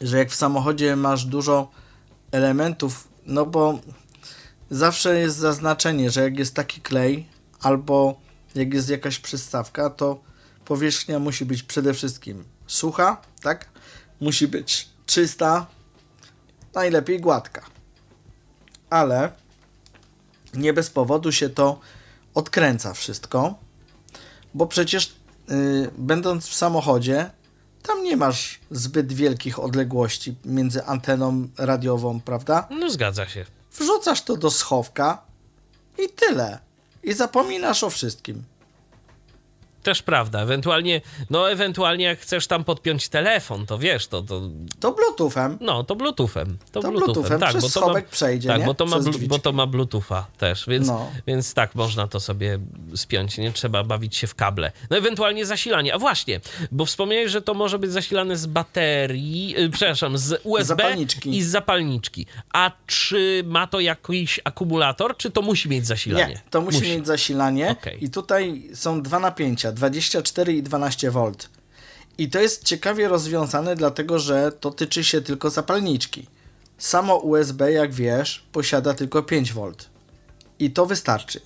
[0.00, 1.70] że jak w samochodzie masz dużo
[2.32, 3.78] elementów, no bo
[4.70, 7.26] zawsze jest zaznaczenie, że jak jest taki klej
[7.60, 8.20] albo
[8.54, 10.22] jak jest jakaś przystawka, to
[10.64, 13.68] powierzchnia musi być przede wszystkim sucha, tak?
[14.20, 15.66] Musi być czysta,
[16.74, 17.71] najlepiej gładka
[18.92, 19.32] ale
[20.54, 21.80] nie bez powodu się to
[22.34, 23.54] odkręca wszystko,
[24.54, 25.14] bo przecież
[25.48, 27.30] yy, będąc w samochodzie,
[27.82, 32.68] tam nie masz zbyt wielkich odległości między anteną radiową, prawda?
[32.70, 33.44] No zgadza się.
[33.78, 35.22] Wrzucasz to do schowka
[35.98, 36.58] i tyle.
[37.02, 38.42] I zapominasz o wszystkim.
[39.82, 40.40] Też prawda.
[40.40, 44.22] Ewentualnie, no ewentualnie jak chcesz tam podpiąć telefon, to wiesz, to...
[44.22, 44.40] To,
[44.80, 45.58] to bluetoothem.
[45.60, 46.58] No, to bluetoothem.
[46.72, 47.40] To, to bluetoothem, bluetoothem.
[47.40, 48.66] tak, Przez bo to ma, przejdzie, Tak, nie?
[48.66, 48.96] Bo to, ma,
[49.28, 51.10] bo to ma bluetootha też, więc, no.
[51.26, 52.58] więc tak, można to sobie
[52.94, 54.72] spiąć, nie trzeba bawić się w kable.
[54.90, 55.94] No ewentualnie zasilanie.
[55.94, 56.40] A właśnie,
[56.72, 61.36] bo wspomniałeś, że to może być zasilane z baterii, yy, przepraszam, z USB zapalniczki.
[61.36, 62.26] i z zapalniczki.
[62.52, 66.34] A czy ma to jakiś akumulator, czy to musi mieć zasilanie?
[66.34, 66.90] Nie, to musi, musi.
[66.90, 67.94] mieć zasilanie okay.
[67.94, 71.32] i tutaj są dwa napięcia 24 i 12 V.
[72.18, 76.26] I to jest ciekawie rozwiązane, dlatego że to tyczy się tylko zapalniczki.
[76.78, 79.72] Samo USB, jak wiesz, posiada tylko 5 V.
[80.58, 81.40] I to wystarczy.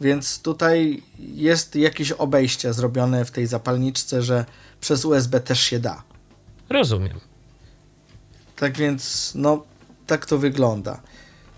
[0.00, 4.44] Więc tutaj jest jakieś obejście zrobione w tej zapalniczce, że
[4.80, 6.02] przez USB też się da.
[6.68, 7.20] Rozumiem.
[8.56, 9.64] Tak więc, no,
[10.06, 11.00] tak to wygląda.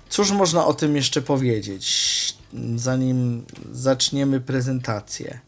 [0.08, 2.36] Cóż można o tym jeszcze powiedzieć,
[2.76, 5.40] zanim zaczniemy prezentację?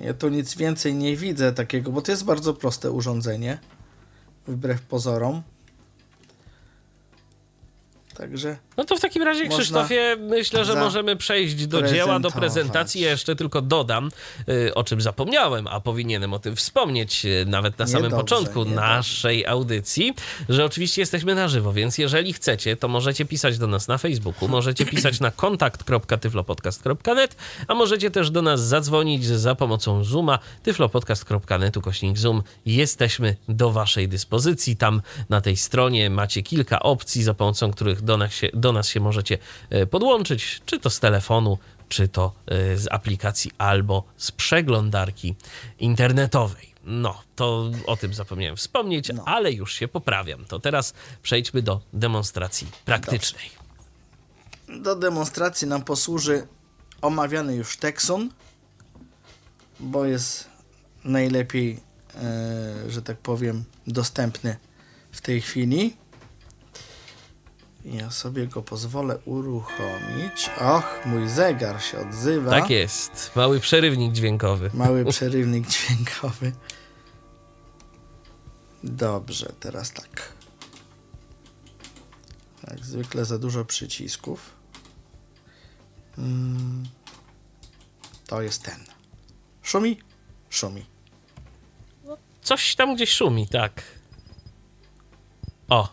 [0.00, 3.58] Ja tu nic więcej nie widzę takiego, bo to jest bardzo proste urządzenie,
[4.46, 5.42] wbrew pozorom.
[8.20, 8.56] Także.
[8.76, 13.00] No to w takim razie, Krzysztofie, myślę, że możemy przejść do dzieła, do prezentacji.
[13.00, 14.10] Ja jeszcze tylko dodam,
[14.48, 19.38] y, o czym zapomniałem, a powinienem o tym wspomnieć y, nawet na samym początku naszej
[19.38, 19.50] dobrze.
[19.50, 20.14] audycji,
[20.48, 24.48] że oczywiście jesteśmy na żywo, więc jeżeli chcecie, to możecie pisać do nas na Facebooku,
[24.48, 27.36] możecie pisać na kontakt.tyflopodcast.net,
[27.68, 32.42] a możecie też do nas zadzwonić za pomocą Zooma, tyflopodcast.net ukośnik Zoom.
[32.66, 34.76] Jesteśmy do waszej dyspozycji.
[34.76, 38.88] Tam na tej stronie macie kilka opcji, za pomocą których do nas się, do nas
[38.88, 39.38] się możecie
[39.70, 45.34] e, podłączyć, czy to z telefonu, czy to y, z aplikacji albo z przeglądarki
[45.78, 46.70] internetowej.
[46.84, 49.22] No, to o tym zapomniałem wspomnieć, No.
[49.26, 50.44] ale już się poprawiam.
[50.44, 53.50] To teraz przejdźmy do demonstracji praktycznej.
[54.68, 56.46] Do demonstracji nam posłuży
[57.02, 58.30] omawiany już Texon,
[59.80, 60.48] bo jest
[61.04, 61.80] najlepiej,
[62.14, 64.56] e, że tak powiem, dostępny
[65.12, 65.96] w tej chwili.
[67.84, 70.50] Ja sobie go pozwolę uruchomić.
[70.60, 72.50] Och, mój zegar się odzywa.
[72.50, 74.70] Tak jest, mały przerywnik dźwiękowy.
[74.74, 76.52] Mały przerywnik dźwiękowy.
[78.84, 80.32] Dobrze, teraz tak.
[82.70, 84.50] Jak zwykle za dużo przycisków.
[86.18, 86.84] Mm,
[88.26, 88.80] To jest ten.
[89.62, 90.00] Szumi?
[90.50, 90.86] Szumi.
[92.42, 93.82] Coś tam gdzieś szumi, tak.
[95.68, 95.88] O.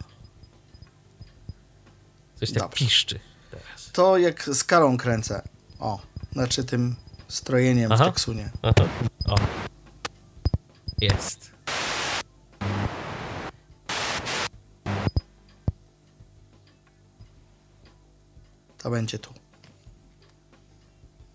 [2.40, 2.78] Coś tak Dobrze.
[2.78, 3.20] piszczy
[3.52, 3.92] teraz.
[3.94, 5.42] To jak skalą kręcę.
[5.80, 6.00] O,
[6.32, 6.96] znaczy tym
[7.28, 8.04] strojeniem Aha.
[8.04, 8.50] w teksunie.
[8.62, 8.74] Aha.
[9.28, 9.36] O.
[11.02, 11.52] Jest.
[18.78, 19.34] To będzie tu.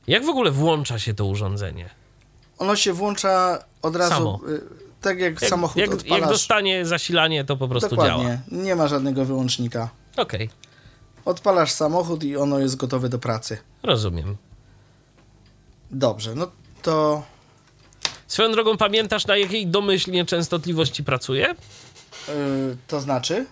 [0.06, 1.90] Jak w ogóle włącza się to urządzenie?
[2.58, 4.40] Ono się włącza od razu, Samo.
[4.48, 4.60] y,
[5.00, 6.20] tak jak, Jak, samochód jak, odpalasz.
[6.20, 8.62] jak dostanie zasilanie, to po prostu Dokładnie, działa.
[8.64, 9.88] nie ma żadnego wyłącznika.
[10.16, 10.50] Okej,
[11.24, 13.58] Odpalasz samochód i ono jest gotowe do pracy.
[13.82, 14.36] rozumiem.
[15.90, 16.46] Dobrze, no
[16.82, 17.22] to
[18.26, 21.54] Swoją drogą pamiętasz, na jakiej domyślnie częstotliwości pracuje?
[22.28, 23.46] yy, to znaczy?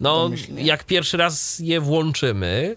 [0.00, 0.62] No, Domyślnie?
[0.62, 2.76] jak pierwszy raz je włączymy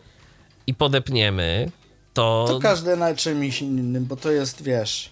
[0.67, 1.71] i podepniemy,
[2.13, 2.45] to...
[2.47, 5.11] To każde na czymś innym, bo to jest, wiesz,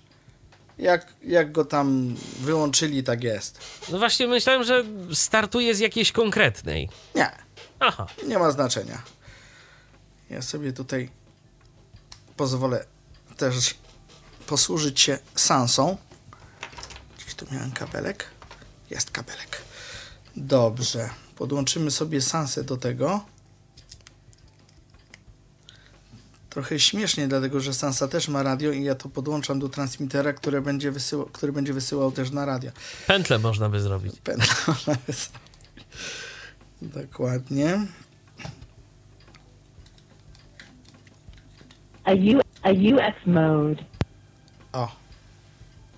[0.78, 3.60] jak, jak go tam wyłączyli, tak jest.
[3.92, 6.90] No właśnie myślałem, że startuje z jakiejś konkretnej.
[7.16, 7.30] Nie,
[7.80, 9.02] Aha, nie ma znaczenia.
[10.32, 11.10] Ja sobie tutaj
[12.38, 12.86] pozwolę
[13.38, 13.76] też
[14.48, 15.98] posłużyć się Sansą.
[17.18, 18.26] Gdzieś tu miałem kabelek.
[18.90, 19.62] Jest kabelek.
[20.36, 21.10] Dobrze.
[21.36, 23.26] Podłączymy sobie Sansę do tego.
[26.50, 30.62] Trochę śmiesznie, dlatego że Sansa też ma radio i ja to podłączam do transmitera, który
[30.62, 32.72] będzie, wysyła, który będzie wysyłał też na radio.
[33.08, 34.16] pętlę można by zrobić.
[34.24, 34.76] Pętla
[35.08, 35.32] jest.
[36.82, 37.88] Dokładnie.
[42.12, 43.84] A, U, a UX mode.
[44.74, 44.88] O.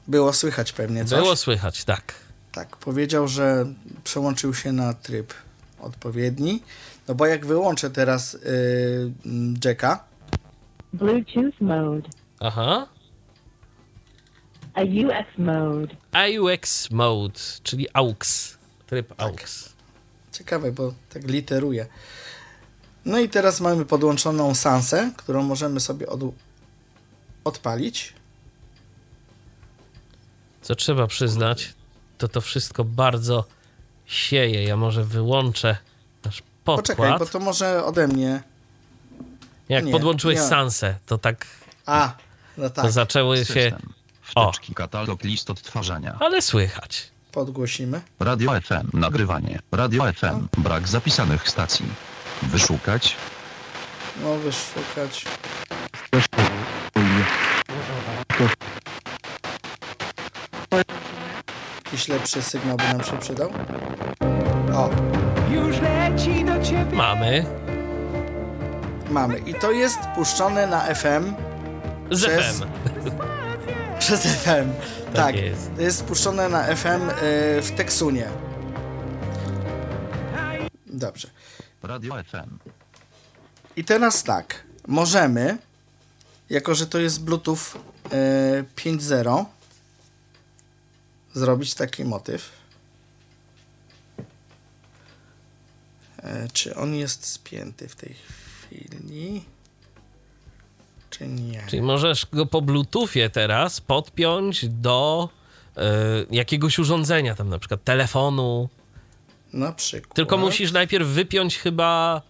[0.08, 1.20] Było słychać pewnie coś.
[1.20, 2.14] Było słychać, tak.
[2.52, 3.66] Tak, powiedział, że
[4.04, 5.34] przełączył się na tryb
[5.80, 6.64] odpowiedni.
[7.08, 9.12] No bo jak wyłączę teraz yy,
[9.66, 10.04] Jacka,
[10.94, 12.10] Bluetooth mode.
[12.40, 12.88] Aha.
[14.74, 15.96] A UX mode.
[16.12, 18.58] AUX mode, czyli AUX.
[18.88, 19.74] Tryb AUX.
[20.32, 21.88] ciekawe, bo tak literuje.
[23.06, 26.22] No i teraz mamy podłączoną Sansę, którą możemy sobie od,
[27.44, 28.14] odpalić.
[30.62, 31.74] Co trzeba przyznać,
[32.18, 33.46] to to wszystko bardzo
[34.06, 34.64] sieje.
[34.64, 35.78] Ja może wyłączę
[36.26, 37.20] nasz Poczekaj, podkład.
[37.20, 38.44] bo to może ode mnie.
[39.70, 40.48] Jak nie, podłączyłeś nie.
[40.48, 41.46] Sansę, to tak
[41.86, 42.14] A,
[42.58, 43.44] no to tak, zaczęły się...
[43.44, 43.94] System.
[44.36, 44.52] O.
[44.52, 46.18] Wtyczki, katalog, list odtwarzania.
[46.20, 47.12] Ale słychać.
[47.32, 48.02] podgłosimy.
[48.20, 49.60] Radio FM, nagrywanie.
[49.72, 51.86] Radio FM, brak zapisanych stacji.
[52.52, 53.16] Wyszukać.
[54.24, 55.26] No, wyszukać.
[61.86, 63.50] Jakiś lepszy sygnał by nam się przydał.
[64.76, 64.90] O,
[66.94, 67.46] Mamy.
[69.10, 69.38] mamy.
[69.40, 71.34] I to jest puszczone na FM
[72.12, 72.64] Z Przez- FM.
[74.00, 74.70] przez FM.
[75.14, 75.76] Tak, jest.
[75.76, 78.28] to jest puszczone na FM y, w Teksunie.
[80.86, 81.28] Dobrze.
[81.84, 82.58] Radio FM.
[83.76, 85.58] I teraz tak, możemy,
[86.50, 87.58] jako że to jest Bluetooth
[88.12, 89.46] e, 5.0,
[91.34, 92.50] zrobić taki motyw.
[96.24, 99.44] E, czy on jest spięty w tej chwili?
[101.10, 101.64] Czy nie?
[101.68, 105.30] Czyli możesz go po Bluetoothie teraz podpiąć do
[105.78, 105.82] e,
[106.32, 108.70] jakiegoś urządzenia, tam na przykład telefonu.
[109.54, 110.14] Na przykład.
[110.14, 112.22] Tylko musisz najpierw wypiąć chyba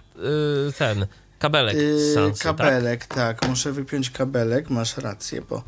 [0.70, 1.06] y, ten
[1.40, 2.58] kabelek Yy, Sansy, tak?
[2.58, 3.48] kabelek, tak?
[3.50, 5.64] Muszę wypiąć kabelek, masz rację, bo.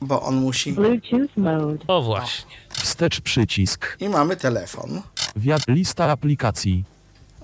[0.00, 0.72] Bo on musi.
[0.72, 1.84] Bluetooth mode.
[1.86, 2.56] O właśnie.
[2.70, 3.96] Wstecz przycisk.
[4.00, 5.02] I mamy telefon.
[5.36, 6.84] Wiat lista aplikacji.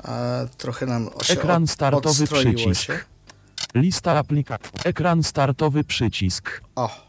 [0.03, 0.19] A
[0.59, 2.83] trochę nam się Ekran startowy przycisk.
[2.83, 2.99] Się.
[3.75, 4.71] Lista aplikacji.
[4.85, 6.61] Ekran startowy przycisk.
[6.77, 7.08] O,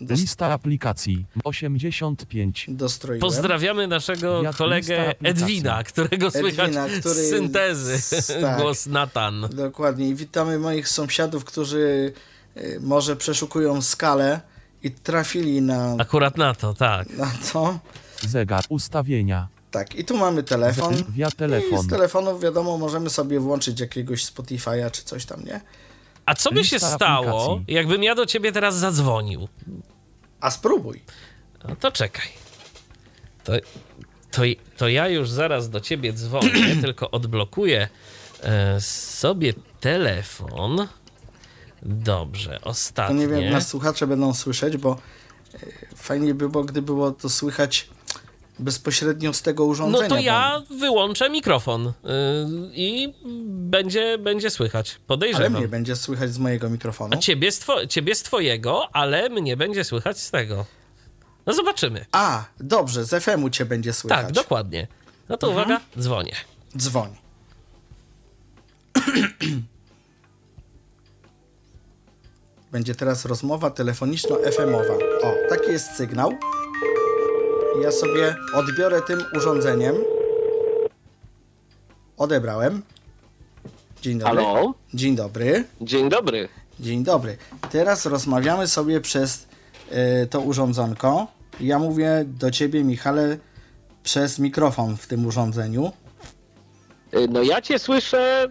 [0.00, 2.66] Lista aplikacji 85.
[2.68, 3.20] Dostroiłem.
[3.20, 5.14] Pozdrawiamy naszego kolegę.
[5.22, 8.22] Edwina, którego słychać Edwina, który- z syntezy.
[8.40, 8.60] tak.
[8.60, 9.48] Głos Natan.
[9.52, 10.08] Dokładnie.
[10.08, 12.12] I witamy moich sąsiadów, którzy
[12.56, 14.40] y, może przeszukują skalę
[14.82, 17.10] i trafili na, Akurat na to, tak.
[17.16, 17.78] na to.
[18.28, 19.48] Zegar ustawienia.
[19.70, 20.94] Tak, i tu mamy telefon.
[21.08, 21.82] Via I telefon.
[21.82, 25.60] z telefonu, wiadomo, możemy sobie włączyć jakiegoś Spotify'a czy coś tam, nie?
[26.26, 27.74] A co by się stało, aplikacji.
[27.74, 29.48] jakbym ja do ciebie teraz zadzwonił?
[30.40, 31.02] A spróbuj.
[31.68, 32.26] No to czekaj.
[33.44, 33.52] To,
[34.30, 34.42] to,
[34.76, 37.88] to ja już zaraz do ciebie dzwonię, tylko odblokuję
[38.42, 40.88] e, sobie telefon.
[41.82, 43.16] Dobrze, To ostatnie.
[43.16, 44.96] nie wiem, jak nas słuchacze będą słyszeć, bo
[45.54, 45.58] y,
[45.96, 47.88] fajnie by było, gdyby było to słychać
[48.58, 50.02] bezpośrednio z tego urządzenia.
[50.08, 51.92] No to ja wyłączę mikrofon y,
[52.74, 53.14] i
[53.46, 54.90] będzie, będzie słychać.
[54.90, 55.52] Ale Podejrzewam.
[55.52, 57.10] mnie będzie słychać z mojego mikrofonu.
[57.14, 60.64] A ciebie z, two, ciebie z twojego, ale mnie będzie słychać z tego.
[61.46, 62.06] No zobaczymy.
[62.12, 64.24] A, dobrze, z FM-u cię będzie słychać.
[64.26, 64.86] Tak, dokładnie.
[65.28, 65.66] No to Mhm.
[65.66, 66.36] uwaga, dzwonię.
[66.76, 67.10] Dzwoń.
[72.72, 74.94] Będzie teraz rozmowa telefoniczno-FM-owa.
[75.22, 76.32] O, taki jest sygnał.
[77.82, 79.94] Ja sobie odbiorę tym urządzeniem.
[82.16, 82.82] Odebrałem.
[84.02, 84.36] Dzień dobry.
[84.44, 85.64] Halo, Dzień dobry.
[85.80, 86.48] dzień dobry.
[86.80, 87.36] Dzień dobry.
[87.70, 89.46] Teraz rozmawiamy sobie przez
[90.22, 91.26] y, to urządzonko.
[91.60, 93.38] Ja mówię do ciebie, Michale,
[94.02, 95.92] przez mikrofon w tym urządzeniu.
[97.14, 98.48] Y, No ja cię słyszę,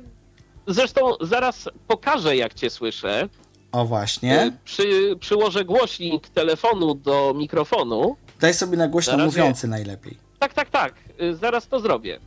[0.68, 3.30] zresztą zaraz pokażę jak cię słyszę.
[3.72, 4.46] O właśnie.
[4.46, 8.16] Y, Przy, przyłożę głośnik telefonu do mikrofonu.
[8.40, 10.18] Daj sobie na głośno Na mówiący najlepiej.
[10.40, 12.20] Tak, tak, tak, y, zaraz to zrobię.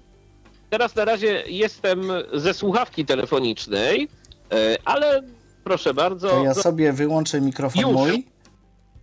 [0.70, 5.22] Teraz na razie jestem ze słuchawki telefonicznej, y, ale
[5.64, 7.92] proszę bardzo, To ja sobie wyłączę mikrofon Już.
[7.92, 8.26] mój.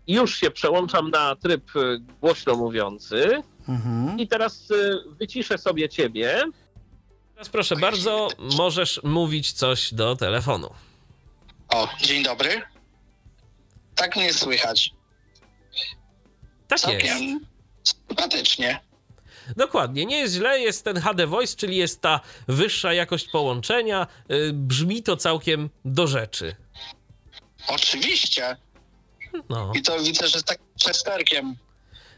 [0.08, 4.20] już się przełączam na tryb y, głośno mówiący Mhm.
[4.20, 4.68] i teraz
[5.20, 6.44] wyciszę sobie ciebie.
[7.34, 10.70] Teraz proszę bardzo, możesz mówić coś do telefonu.
[11.70, 12.62] O, dzień dobry.
[13.96, 14.94] Tak mnie słychać.
[16.68, 17.06] Tak jest.
[17.06, 17.40] Całkiem
[17.84, 18.80] sympatycznie.
[19.58, 24.08] Dokładnie, nie jest źle, jest ten HD Voice, czyli jest ta wyższa jakość połączenia.
[24.32, 26.56] y, Brzmi to całkiem do rzeczy.
[27.68, 28.58] Oczywiście.
[29.50, 29.72] No.
[29.76, 31.56] I to widzę, że z takim przesterkiem.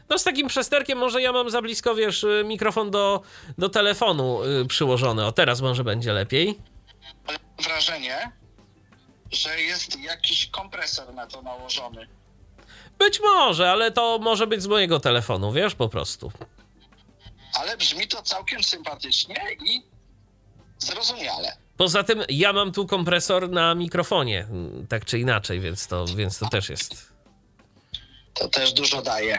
[0.08, 3.22] no z takim przesterkiem może ja mam za blisko, wiesz, y, mikrofon do,
[3.58, 5.26] do telefonu y, przyłożony.
[5.26, 6.58] O, teraz może będzie lepiej.
[7.26, 8.30] Mam wrażenie,
[9.32, 12.06] że jest jakiś kompresor na to nałożony.
[12.98, 16.32] Być może, ale to może być z mojego telefonu, wiesz, po prostu.
[17.54, 19.82] Ale brzmi to całkiem sympatycznie i
[20.78, 21.56] zrozumiale.
[21.76, 24.46] Poza tym ja mam tu kompresor na mikrofonie,
[24.88, 27.12] tak czy inaczej, więc to, więc to też jest
[28.34, 29.38] To też dużo daje.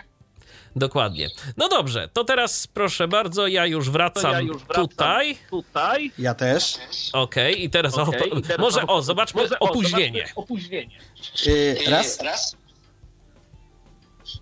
[0.75, 1.29] dokładnie.
[1.57, 5.37] No dobrze, to teraz proszę bardzo, ja już wracam, ja już wracam tutaj.
[5.49, 6.11] Tutaj.
[6.19, 6.77] Ja też.
[7.13, 10.19] Okej, i teraz, Okej, o, i teraz- może, o, zobaczmy Może- o, opóźnienie.
[10.19, 10.99] zobaczmy Opóźnienie.
[11.47, 12.55] Y, I raz, Raz,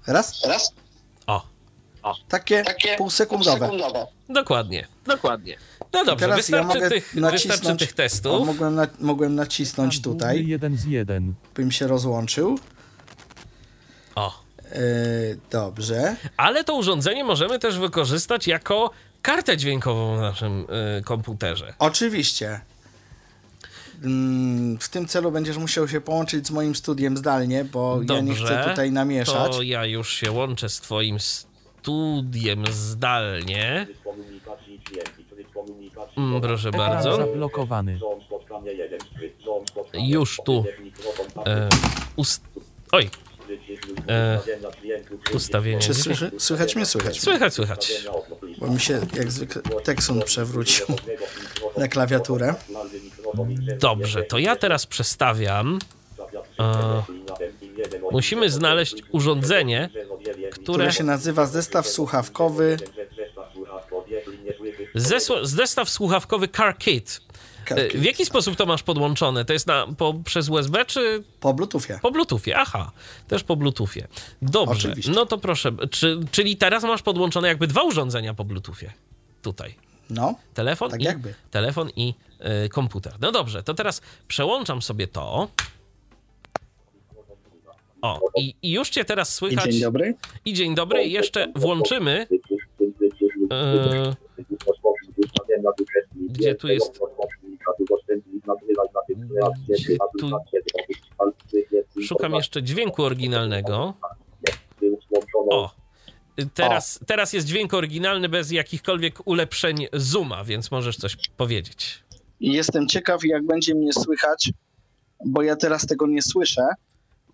[0.07, 0.45] raz.
[0.45, 0.73] raz.
[2.03, 3.57] O, Takie, Takie półsekundowe.
[3.69, 4.07] półsekundowe.
[4.29, 4.87] dokładnie.
[5.05, 5.57] Dokładnie.
[5.93, 7.79] No dobrze, Teraz ja wystarczy, mogę tych, wystarczy nacisnąć.
[7.79, 8.45] tych O, testów.
[8.47, 11.33] mogłem, na, mogłem nacisnąć tutaj, jeden z jeden.
[11.55, 12.59] bym się rozłączył.
[14.15, 14.45] O,
[14.75, 16.15] Y, dobrze.
[16.37, 20.65] ale to urządzenie możemy też wykorzystać jako kartę dźwiękową w naszym
[20.99, 21.73] y, komputerze.
[21.79, 22.61] Oczywiście.
[24.03, 28.33] Mm, W tym celu będziesz musiał się połączyć z moim studiem zdalnie, bo ja nie
[28.33, 29.51] Dobrze, chcę tutaj namieszać.
[29.55, 33.87] To ja już się łączę z twoim studiem zdalnie.
[36.17, 37.17] Mm, proszę Ekran bardzo.
[37.17, 37.99] zablokowany.
[39.93, 40.65] Już tu.
[41.45, 41.69] E,
[42.15, 42.43] ust...
[42.91, 43.09] Oj.
[44.09, 44.39] E,
[45.33, 45.79] ustawienie.
[45.81, 46.85] Czy słyszy, słychać mnie?
[46.85, 47.21] Słychać.
[47.21, 48.03] Słychać, słychać.
[48.57, 50.85] Bo mi się jak zwykle teksun przewrócił
[51.77, 52.55] na klawiaturę.
[53.79, 55.79] Dobrze, to ja teraz przestawiam.
[56.59, 57.03] E,
[58.11, 62.77] musimy znaleźć urządzenie, które Które się nazywa zestaw słuchawkowy
[64.95, 67.21] zesła, zestaw słuchawkowy Car Kit.
[67.69, 69.45] E, W jaki sposób to masz podłączone?
[69.45, 71.99] To jest na, po, przez USB czy po Bluetoothie.
[72.01, 72.57] po Bluetoothie?
[72.57, 72.91] Aha,
[73.27, 74.07] też po Bluetoothie.
[74.41, 75.11] Dobrze, Oczywiście.
[75.11, 75.71] no to proszę.
[75.91, 78.93] Czy, czyli teraz masz podłączone jakby dwa urządzenia po Bluetoothie?
[79.41, 79.75] Tutaj.
[80.09, 81.33] No, Telefon Tak i jakby.
[81.51, 82.13] telefon i
[82.71, 83.13] komputer.
[83.21, 85.47] No dobrze, to teraz przełączam sobie to.
[88.01, 89.71] O, i, i już cię teraz słychać.
[89.71, 90.15] Dzień dobry.
[90.45, 91.03] I dzień dobry.
[91.03, 92.27] I jeszcze włączymy.
[92.31, 94.15] y,
[96.29, 96.99] gdzie tu jest.
[99.59, 99.85] Gdzie
[100.19, 100.29] tu.
[102.01, 103.93] Szukam jeszcze dźwięku oryginalnego.
[105.49, 105.71] O,
[106.53, 112.04] teraz, teraz jest dźwięk oryginalny bez jakichkolwiek ulepszeń Zooma, więc możesz coś powiedzieć.
[112.39, 114.51] I jestem ciekaw, jak będzie mnie słychać,
[115.25, 116.61] bo ja teraz tego nie słyszę.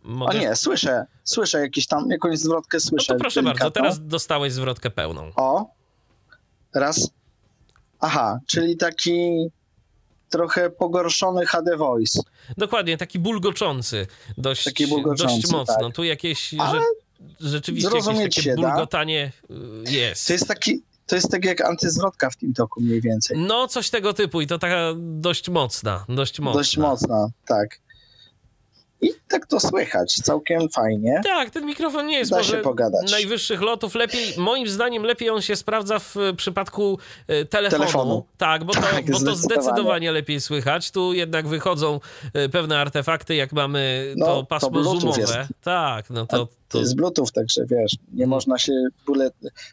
[0.04, 0.39] O Mogę...
[0.39, 3.14] nie, słyszę, słyszę jakiś tam, jakąś zwrotkę No słyszę.
[3.14, 5.32] to proszę bardzo, teraz dostałeś zwrotkę pełną.
[5.36, 5.66] O,
[6.74, 7.10] raz.
[7.99, 9.47] Aha, czyli taki
[10.30, 12.20] trochę pogorszony HD Voice.
[12.58, 15.76] Dokładnie, taki bulgoczący, dość, Taki bulgoczący, dość mocno.
[15.88, 15.95] tak.
[15.95, 16.82] Tu jakieś Ale
[17.39, 18.62] rzeczywiście jakieś takie się da.
[18.62, 19.32] bulgotanie
[19.88, 20.28] y, jest.
[20.28, 23.38] To jest taki, to jest tak jak antyzwrotka w tym toku mniej więcej.
[23.39, 26.60] No, coś tego typu i to taka dość mocna, dość mocna.
[26.60, 27.80] Dość mocna, tak.
[29.02, 31.22] I tak to słychać, całkiem fajnie.
[31.24, 33.12] Tak, ten mikrofon nie jest Da może się pogadać.
[33.12, 33.95] najwyższych lotów.
[33.95, 37.80] Lepiej, moim zdaniem, lepiej on się sprawdza w e, przypadku e, telefonu.
[37.84, 38.24] Telefonu.
[38.38, 39.36] Tak, bo, to, Tak, bo to zdecydowanie.
[39.62, 40.91] zdecydowanie lepiej słychać.
[40.91, 41.99] Tu jednak wychodzą
[42.34, 45.20] e, pewne artefakty, jak mamy No, to to pasmo Bluetooth zoomowe.
[45.22, 45.34] jest.
[45.64, 48.74] Tak, no to, To to jest Bluetooth, także wiesz, nie można się
[49.08, 49.32] bóle,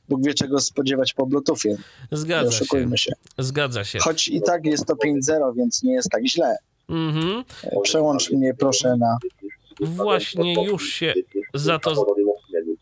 [0.08, 1.76] Bóg wie czego spodziewać po Bluetoothie.
[2.12, 2.56] Nie zgadza się.
[2.56, 3.12] oszukujmy się.
[3.38, 3.98] Zgadza się.
[3.98, 6.56] Choć i tak jest to 5.0, więc nie jest tak źle.
[6.88, 7.44] Mhm.
[7.82, 9.18] Przełącz mnie proszę na
[9.80, 11.14] Właśnie już się
[11.54, 12.06] za to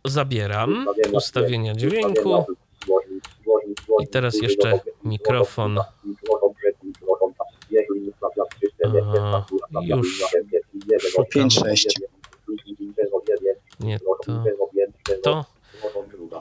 [0.04, 0.86] zabieram.
[1.12, 2.44] Ustawienia dźwięku.
[4.02, 5.78] I teraz jeszcze mikrofon.
[9.32, 9.44] A,
[9.82, 10.24] już
[11.34, 11.86] 5.6.
[13.80, 14.44] nie to.
[15.22, 15.44] To.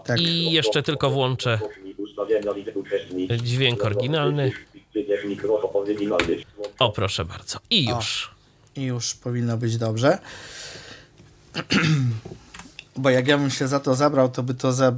[0.03, 0.19] Tak.
[0.19, 1.59] I jeszcze tylko włączę
[3.43, 4.51] dźwięk oryginalny.
[6.79, 7.59] O, proszę bardzo.
[7.69, 8.31] I już.
[8.75, 10.17] I już powinno być dobrze.
[12.97, 14.93] Bo jak ja bym się za to zabrał, to by to za.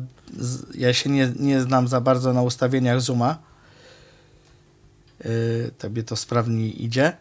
[0.73, 3.37] Ja się nie, nie znam za bardzo na ustawieniach Zooma.
[5.25, 7.17] Yy, tobie to sprawniej idzie.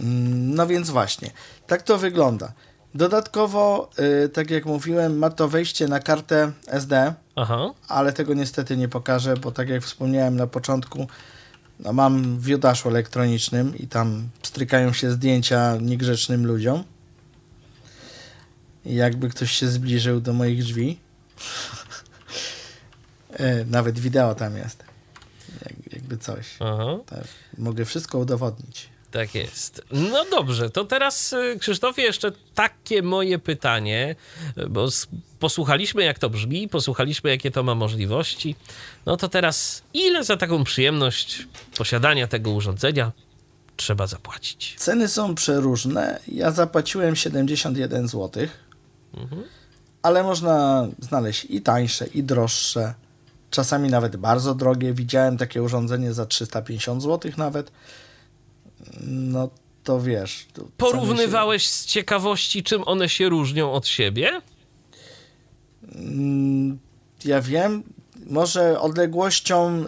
[0.00, 1.30] Mm, No więc właśnie,
[1.66, 2.52] tak to wygląda.
[2.94, 7.70] Dodatkowo, yy, tak jak mówiłem, ma to wejście na kartę SD, Aha.
[7.88, 11.06] ale tego niestety nie pokażę, bo tak jak wspomniałem na początku,
[11.82, 16.84] no mam w jodaszu elektronicznym i tam strykają się zdjęcia niegrzecznym ludziom.
[18.84, 20.98] I jakby ktoś się zbliżył do moich drzwi,
[23.30, 24.84] e, nawet wideo tam jest,
[25.64, 26.56] Jak, jakby coś.
[27.06, 27.24] Tak,
[27.58, 28.91] mogę wszystko udowodnić.
[29.12, 29.82] Tak jest.
[29.90, 34.16] No dobrze, to teraz y, Krzysztofie jeszcze takie moje pytanie,
[34.70, 34.88] bo
[35.38, 38.56] posłuchaliśmy jak to brzmi, posłuchaliśmy jakie to ma możliwości.
[39.06, 41.46] No to teraz ile za taką przyjemność
[41.78, 43.12] posiadania tego urządzenia
[43.76, 44.74] trzeba zapłacić?
[44.78, 46.20] Ceny są przeróżne.
[46.28, 48.46] Ja zapłaciłem 71 zł,
[50.02, 52.94] ale można znaleźć i tańsze, i droższe.
[53.50, 54.92] Czasami nawet bardzo drogie.
[54.92, 57.72] Widziałem takie urządzenie za 350 zł nawet.
[59.06, 59.48] No
[59.84, 60.46] to wiesz.
[60.52, 64.40] to ceny się- Porównywałeś z ciekawości, czym one się różnią od siebie?
[65.94, 66.78] Mm,
[67.24, 67.82] Ja wiem,
[68.26, 69.84] może odległością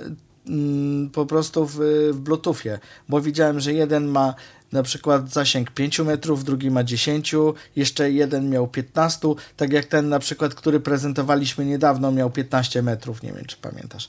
[0.46, 1.76] mm, po prostu w,
[2.12, 2.78] w Bluetoothie,
[3.08, 4.34] bo widziałem, że jeden ma
[4.72, 7.34] na przykład zasięg 5 metrów, drugi ma 10,
[7.76, 13.22] jeszcze jeden miał 15, tak jak ten na przykład, który prezentowaliśmy niedawno miał 15 metrów,
[13.22, 14.08] nie wiem czy pamiętasz.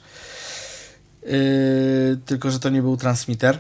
[1.24, 1.32] Yy,
[2.26, 3.60] tylko, że to nie był transmitter,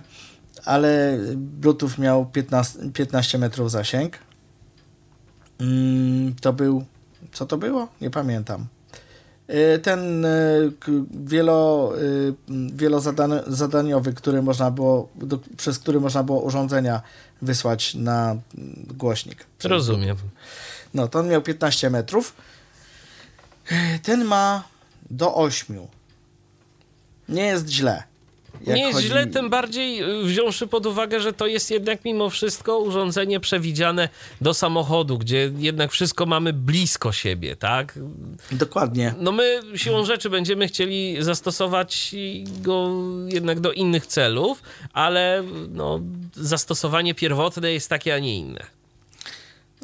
[0.65, 4.17] ale Bluetooth miał 15, 15 metrów zasięg.
[5.59, 6.85] Mm, to był.
[7.31, 7.87] Co to było?
[8.01, 8.65] Nie pamiętam.
[9.49, 10.25] Y, Ten
[10.79, 10.91] k-
[11.25, 12.33] wielo, y,
[12.73, 17.01] wielozadaniowy, który można było, do, przez który można było urządzenia
[17.41, 18.35] wysłać na
[18.97, 19.45] głośnik.
[19.63, 20.17] Rozumiem.
[20.93, 22.33] No, to on miał 15 metrów.
[24.03, 24.63] Ten ma
[25.09, 25.77] do 8.
[27.29, 28.03] Nie jest źle.
[28.67, 32.29] Nie jest chodzi- źle, tym bardziej y, wziąwszy pod uwagę, że to jest jednak mimo
[32.29, 34.09] wszystko urządzenie przewidziane
[34.41, 37.99] do samochodu, gdzie jednak wszystko mamy blisko siebie, tak?
[38.51, 39.13] Dokładnie.
[39.19, 42.15] No my siłą rzeczy będziemy chcieli zastosować
[42.61, 42.91] go
[43.27, 44.61] jednak do innych celów,
[44.93, 45.99] ale no,
[46.33, 48.65] zastosowanie pierwotne jest takie, a nie inne.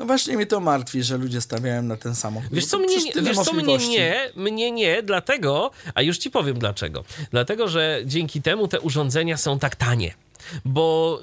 [0.02, 2.50] No właśnie mnie to martwi, że ludzie stawiają na ten samochód.
[2.52, 7.04] Wiesz co, mnie, wiesz co mnie nie, mnie nie, dlatego, a już ci powiem dlaczego.
[7.32, 10.14] Dlatego, że dzięki temu te urządzenia są tak tanie.
[10.66, 11.20] Bo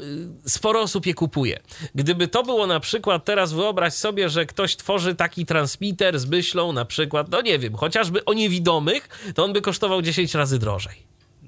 [0.46, 1.60] y, sporo osób je kupuje.
[1.94, 6.72] Gdyby to było na przykład, teraz wyobraź sobie, że ktoś tworzy taki transmitter z myślą
[6.72, 10.94] na przykład, no nie wiem, chociażby o niewidomych, to on by kosztował 10 razy drożej.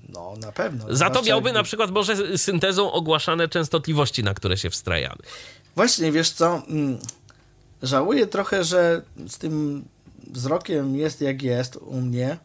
[0.08, 0.84] No, na pewno.
[0.88, 5.22] Za to miałby jakby- na przykład może syntezą ogłaszane częstotliwości, na które się wstrajamy.
[5.76, 6.98] Właśnie, wiesz co, mm,
[7.82, 9.84] żałuję trochę, że z tym
[10.26, 12.38] wzrokiem jest jak jest u mnie,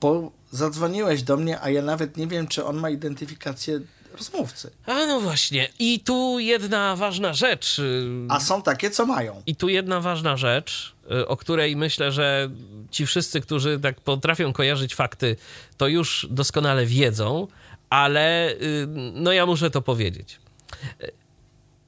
[0.00, 3.80] bo zadzwoniłeś do mnie, a ja nawet nie wiem, czy on ma identyfikację
[4.18, 4.70] rozmówcy.
[4.86, 5.68] A no właśnie.
[5.78, 7.78] I tu jedna ważna rzecz.
[7.78, 9.42] y, A są takie, co mają.
[9.46, 12.50] I tu jedna ważna rzecz, y, o której myślę, że
[12.90, 15.36] ci wszyscy, którzy tak potrafią kojarzyć fakty,
[15.76, 17.46] to już doskonale wiedzą,
[17.90, 20.38] ale y, no ja muszę to powiedzieć.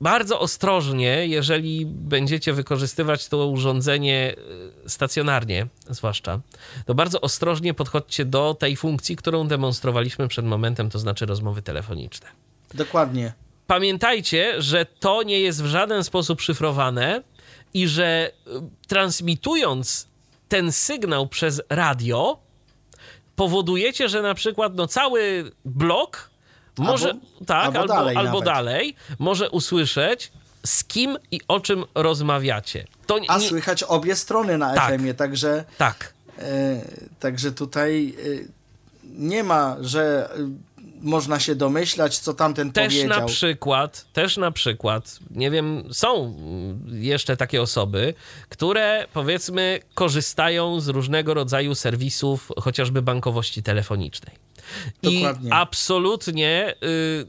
[0.00, 4.34] Bardzo ostrożnie, jeżeli będziecie wykorzystywać to urządzenie
[4.84, 6.40] y, stacjonarnie, zwłaszcza,
[6.86, 12.26] to bardzo ostrożnie podchodźcie do tej funkcji, którą demonstrowaliśmy przed momentem, to znaczy rozmowy telefoniczne
[12.74, 13.32] Dokładnie.
[13.66, 17.22] pamiętajcie, że to nie jest w żaden sposób szyfrowane
[17.74, 18.50] i że y,
[18.86, 20.08] transmitując
[20.48, 22.38] ten sygnał przez radio,
[23.36, 26.33] powodujecie, że na przykład no, cały blok
[26.78, 30.32] może Albo- tak, albo albo, dalej albo dalej może usłyszeć
[30.66, 32.84] z kim i o czym rozmawiacie.
[33.06, 34.94] To nie, A nie, słychać obie strony na Tak.
[34.94, 36.14] FM-ie, także, tak.
[36.38, 36.80] e,
[37.20, 38.48] także tutaj e,
[39.04, 40.38] nie ma, że e,
[41.00, 43.20] można się domyślać, co tamten Też powiedział.
[43.20, 48.14] na przykład, też na przykład, nie wiem, są mm, jeszcze takie osoby,
[48.48, 54.43] które powiedzmy korzystają z różnego rodzaju serwisów, chociażby bankowości telefonicznej.
[55.02, 55.52] I Dokładnie.
[55.52, 57.26] absolutnie y,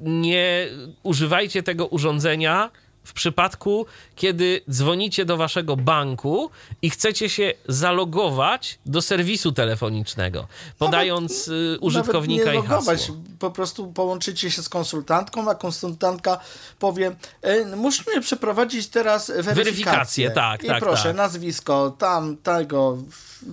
[0.00, 0.68] nie
[1.02, 2.70] używajcie tego urządzenia
[3.08, 3.86] w przypadku,
[4.16, 6.50] kiedy dzwonicie do waszego banku
[6.82, 10.46] i chcecie się zalogować do serwisu telefoniczego,
[10.78, 13.16] podając y, użytkownika Nawet i nie logować, hasło.
[13.38, 16.40] po prostu połączycie się z konsultantką, a konsultantka
[16.78, 19.64] powie, e, musimy przeprowadzić teraz weryfikację.
[19.64, 21.16] Weryfikację, tak, I tak, proszę, tak.
[21.16, 22.98] nazwisko, tam, tego,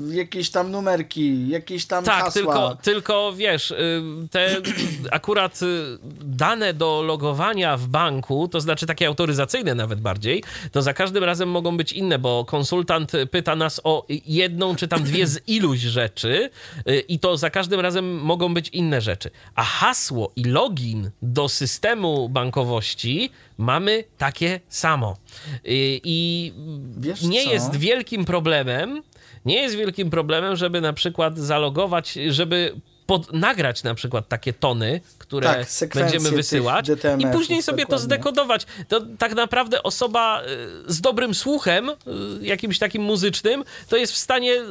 [0.09, 2.31] jakieś tam numerki, jakieś tam Tak, hasła.
[2.31, 4.01] tylko, tylko wiesz, y,
[4.31, 4.55] te
[5.11, 9.09] akurat y, dane do logowania w banku, to znaczy takie
[9.45, 14.05] autoryzacyjne nawet bardziej, to za każdym razem mogą być inne, bo konsultant pyta nas o
[14.27, 16.49] jedną czy tam dwie z iluś rzeczy
[16.89, 19.29] y, i to za każdym razem mogą być inne rzeczy.
[19.55, 25.17] A hasło i login do systemu bankowości mamy takie samo.
[25.55, 26.53] Y, I
[26.97, 27.51] Wiesz nie co?
[27.51, 29.03] jest wielkim problemem,
[29.45, 32.75] nie jest wielkim problemem, żeby na przykład zalogować, żeby
[33.05, 36.89] pod, nagrać na przykład takie tony, które Tak, będziemy wysyłać
[37.19, 38.05] i później sobie to dokładnie.
[38.05, 38.65] zdekodować.
[38.87, 40.41] To tak naprawdę osoba
[40.87, 41.93] y, z dobrym słuchem, y,
[42.41, 44.65] jakimś takim muzycznym, to jest w stanie y,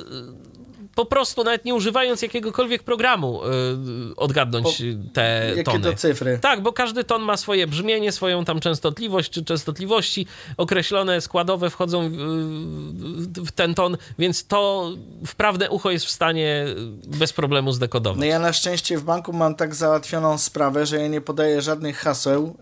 [0.94, 5.80] po prostu, nawet nie używając jakiegokolwiek programu, y, odgadnąć Po- te Jakie tony.
[5.84, 6.38] to cyfry?
[6.42, 10.26] Tak, bo każdy ton ma swoje brzmienie, swoją tam częstotliwość czy częstotliwości
[10.56, 14.90] określone, składowe wchodzą w, w- w ten ton, więc to
[15.26, 16.66] wprawne ucho jest w stanie
[17.06, 18.18] bez problemu zdekodować.
[18.20, 21.98] No ja na szczęście w banku mam tak załatwioną sprawę, że ja nie podaję żadnych
[21.98, 22.56] haseł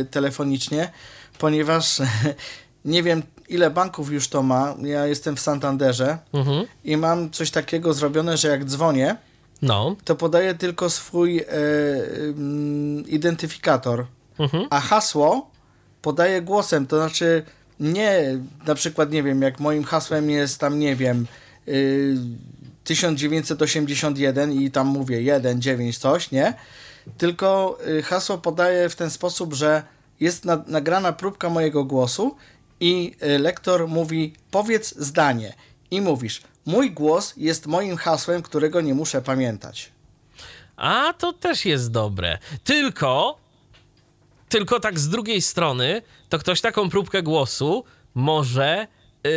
[0.00, 0.90] y, telefonicznie,
[1.38, 1.98] ponieważ
[2.84, 4.74] nie wiem ile banków już to ma.
[4.82, 6.66] Ja jestem w Santanderze Mhm.
[6.84, 9.16] i mam coś takiego zrobione, że jak dzwonię,
[9.62, 9.96] No.
[10.04, 11.44] to podaję tylko swój e,
[12.22, 14.06] ym, identyfikator,
[14.38, 14.66] Mhm.
[14.70, 15.50] a hasło
[16.02, 17.42] podaję głosem, to znaczy
[17.80, 21.26] nie, na przykład nie wiem, jak moim hasłem jest tam, nie wiem,
[21.68, 22.16] y,
[22.84, 26.54] 1981 i tam mówię 1, 9, coś, nie?
[27.18, 29.82] Tylko y, hasło podaję w ten sposób, że
[30.20, 32.36] jest na, nagrana próbka mojego głosu
[32.84, 35.54] i y, lektor mówi powiedz zdanie
[35.90, 39.92] i mówisz mój głos jest moim hasłem, którego nie muszę pamiętać.
[40.76, 42.38] A to też jest dobre.
[42.64, 43.38] Tylko,
[44.48, 48.86] tylko tak z drugiej strony, to ktoś taką próbkę głosu może
[49.24, 49.30] yy,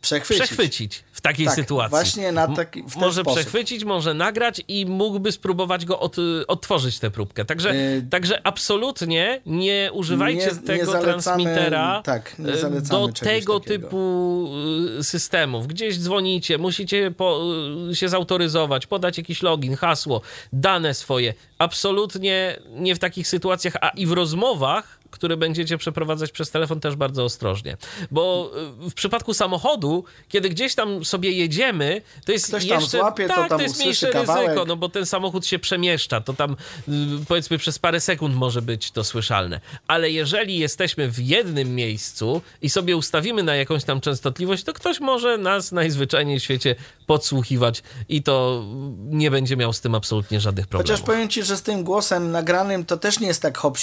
[0.00, 0.44] Przechwycić.
[0.46, 1.90] przechwycić takiej Tak, sytuacji.
[1.90, 3.40] właśnie na taki- w ten może sposób.
[3.40, 6.16] przechwycić, może nagrać i mógłby spróbować go od,
[6.48, 7.44] odtworzyć tę próbkę.
[7.44, 13.12] Także, Yy, także absolutnie nie używajcie nie- nie tego zalecamy- transmitera tak, nie zalecamy do
[13.12, 13.60] tego takiego.
[13.60, 14.48] typu
[14.96, 15.66] yy, systemów.
[15.66, 17.40] Gdzieś dzwonicie, musicie po,
[17.88, 20.20] yy, się zautoryzować, podać jakiś login, hasło,
[20.52, 21.34] dane swoje.
[21.58, 26.96] Absolutnie nie w takich sytuacjach, a i w rozmowach, które będziecie przeprowadzać przez telefon też
[26.96, 27.76] bardzo ostrożnie.
[28.10, 28.50] Bo
[28.86, 32.98] y, w przypadku samochodu, kiedy gdzieś tam sobie jedziemy, to jest Ktoś tam jeszcze...
[32.98, 34.48] złapie, to tak, tam to jest mniejsze kawałek.
[34.48, 36.56] ryzyko, no bo ten samochód się przemieszcza, to tam
[36.88, 36.92] y,
[37.28, 39.60] powiedzmy przez parę sekund może być to słyszalne.
[39.86, 45.00] Ale jeżeli jesteśmy w jednym miejscu i sobie ustawimy na jakąś tam częstotliwość, to ktoś
[45.00, 46.74] może nas najzwyczajniej w świecie
[47.06, 48.64] podsłuchiwać i to
[48.98, 50.90] nie będzie miał z tym absolutnie żadnych problemów.
[50.90, 53.78] Chociaż powiem Ci, że z tym głosem nagranym to też nie jest tak hop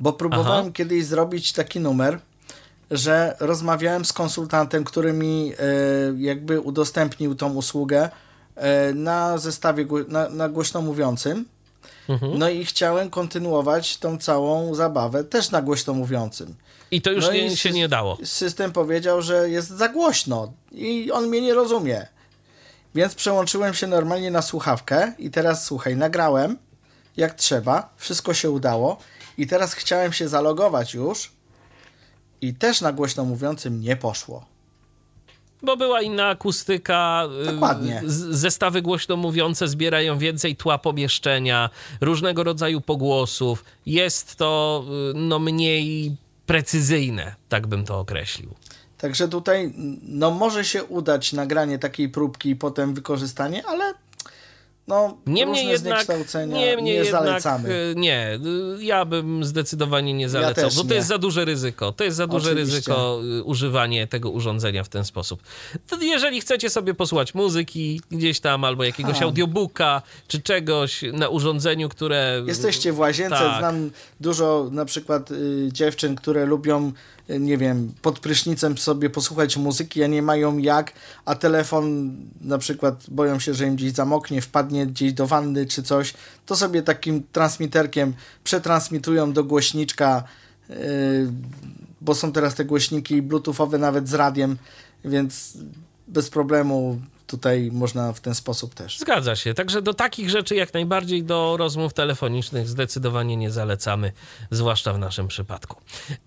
[0.00, 0.70] bo próbowałem Aha.
[0.74, 2.18] kiedyś zrobić taki numer,
[2.90, 5.64] że rozmawiałem z konsultantem, który mi e,
[6.18, 8.10] jakby udostępnił tą usługę
[8.56, 11.44] e, na zestawie, na, na głośno mówiącym.
[12.08, 12.38] Mhm.
[12.38, 16.54] No i chciałem kontynuować tą całą zabawę też na głośno mówiącym.
[16.90, 18.18] I to już No nie, i się nie dało.
[18.24, 22.06] System powiedział, że jest za głośno i on mnie nie rozumie.
[22.94, 26.56] Więc przełączyłem się normalnie na słuchawkę i teraz słuchaj, nagrałem
[27.16, 28.98] jak trzeba, wszystko się udało
[29.38, 31.32] i teraz chciałem się zalogować już
[32.40, 34.46] i też na głośno mówiącym nie poszło.
[35.62, 38.02] Bo była inna akustyka, y, Dokładnie.
[38.06, 41.70] zestawy głośno mówiące zbierają więcej tła pomieszczenia,
[42.00, 43.64] różnego rodzaju pogłosów.
[43.86, 46.16] Jest to y, no, mniej
[46.46, 48.54] precyzyjne, tak bym to określił.
[48.98, 49.72] Także tutaj
[50.02, 53.94] no może się udać nagranie takiej próbki i potem wykorzystanie, ale
[54.90, 56.06] no Niemniej jednak,
[56.46, 57.68] niemniej nie jednak zalecamy.
[57.68, 58.38] y, nie,
[58.78, 60.94] y, ja bym zdecydowanie nie zalecał, też bo to nie.
[60.94, 61.92] jest za duże ryzyko.
[61.92, 62.74] To jest za duże Oczywiście.
[62.76, 65.42] ryzyko y, używanie tego urządzenia w ten sposób.
[66.00, 69.24] Jeżeli chcecie sobie posłuchać muzyki gdzieś tam albo jakiegoś Ha.
[69.24, 73.58] audiobooka czy czegoś na urządzeniu, które Jesteście w łazience, Tak.
[73.58, 76.92] znam dużo na przykład y, dziewczyn, które lubią,
[77.28, 80.92] nie wiem, pod prysznicem sobie posłuchać muzyki, a nie mają jak,
[81.24, 85.82] a telefon na przykład boją się, że im gdzieś zamoknie, wpadnie gdzieś do wanny czy
[85.82, 86.14] coś,
[86.46, 88.14] to sobie takim transmiterkiem
[88.44, 90.24] przetransmitują do głośniczka,
[90.70, 90.74] y,
[92.00, 94.56] bo są teraz te głośniki bluetoothowe nawet z radiem,
[95.04, 95.58] więc
[96.08, 97.00] bez problemu
[97.30, 98.98] tutaj można w ten sposób też.
[98.98, 99.54] Zgadza się.
[99.54, 104.12] Także do takich rzeczy jak najbardziej do rozmów telefonicznych zdecydowanie nie zalecamy,
[104.50, 105.76] zwłaszcza w naszym przypadku.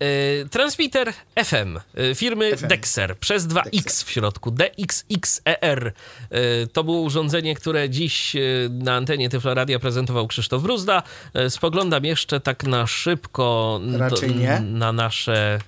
[0.00, 1.12] Yy, transmitter
[1.44, 2.68] FM yy, firmy FM.
[2.68, 5.92] Dexer przez 2X w środku, DXXER.
[6.30, 6.38] Yy,
[6.72, 8.36] to było urządzenie, które dziś
[8.70, 11.02] na antenie Tyfloradia prezentował Krzysztof Bruzda.
[11.48, 14.60] Spoglądam jeszcze tak na szybko Raczej nie.
[14.60, 15.58] na nasze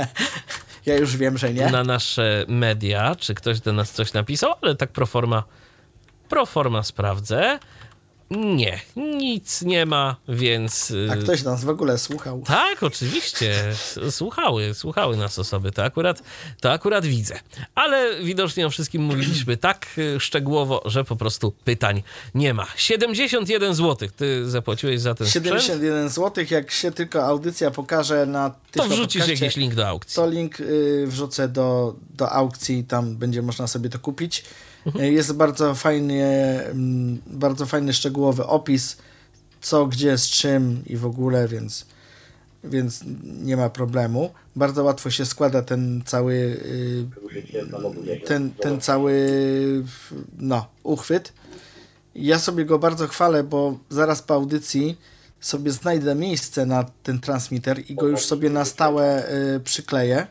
[0.86, 1.70] Ja już wiem, że nie.
[1.70, 5.42] na nasze media, czy ktoś do nas coś napisał, ale tak pro forma,
[6.28, 7.58] pro forma sprawdzę.
[8.30, 10.90] Nie, nic nie ma, więc...
[10.90, 12.42] y, A ktoś nas w ogóle słuchał.
[12.46, 13.54] Tak, oczywiście.
[14.10, 15.72] Słuchały, słuchały nas osoby.
[15.72, 16.22] To akurat,
[16.60, 17.40] to akurat widzę.
[17.74, 22.02] Ale widocznie o wszystkim mówiliśmy tak y, szczegółowo, że po prostu pytań
[22.34, 22.66] nie ma.
[22.76, 25.46] 71 zł ty zapłaciłeś za ten sprzęt.
[25.46, 30.16] 71 zł, jak się tylko audycja pokaże na To wrzucisz jakiś link do aukcji.
[30.16, 34.44] To link y, wrzucę do, do aukcji, tam będzie można sobie to kupić.
[34.86, 35.12] Mhm.
[35.12, 36.22] Jest bardzo fajny,
[36.64, 38.96] mm, bardzo fajny, szczegółowy opis,
[39.60, 41.86] co, gdzie, z czym i w ogóle, więc,
[42.64, 44.30] więc nie ma problemu.
[44.56, 47.04] Bardzo łatwo się składa ten cały y,
[48.26, 49.30] ten, ten cały
[50.38, 51.32] no, uchwyt.
[52.14, 54.98] Ja sobie go bardzo chwalę, bo zaraz po audycji
[55.40, 60.26] sobie znajdę miejsce na ten transmitter i go już sobie na stałe y, przykleję.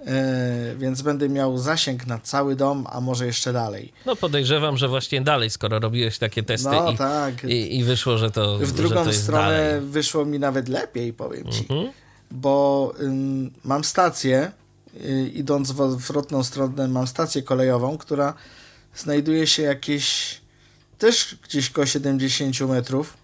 [0.00, 3.92] Y, więc będę miał zasięg na cały dom, a może jeszcze dalej.
[4.06, 7.44] No podejrzewam, że właśnie dalej, skoro robiłeś takie testy No i, tak.
[7.44, 9.80] i, i wyszło, że to, W drugą to stronę dalej.
[9.80, 11.60] wyszło mi nawet lepiej, powiem ci.
[11.60, 11.90] Mhm.
[12.30, 14.52] Bo ym, mam stację,
[15.04, 18.34] y, idąc w odwrotną stronę, mam stację kolejową, która
[18.96, 20.40] znajduje się jakieś
[20.98, 23.16] też gdzieś koło 70 metrów.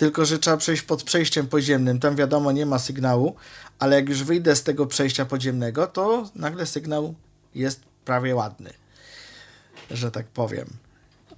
[0.00, 2.00] Tylko, że trzeba przejść pod przejściem podziemnym.
[2.00, 3.36] Tam wiadomo, nie ma sygnału,
[3.78, 7.14] ale jak już wyjdę z tego przejścia podziemnego, to nagle sygnał
[7.54, 8.72] jest prawie ładny.
[9.90, 10.66] Że tak powiem.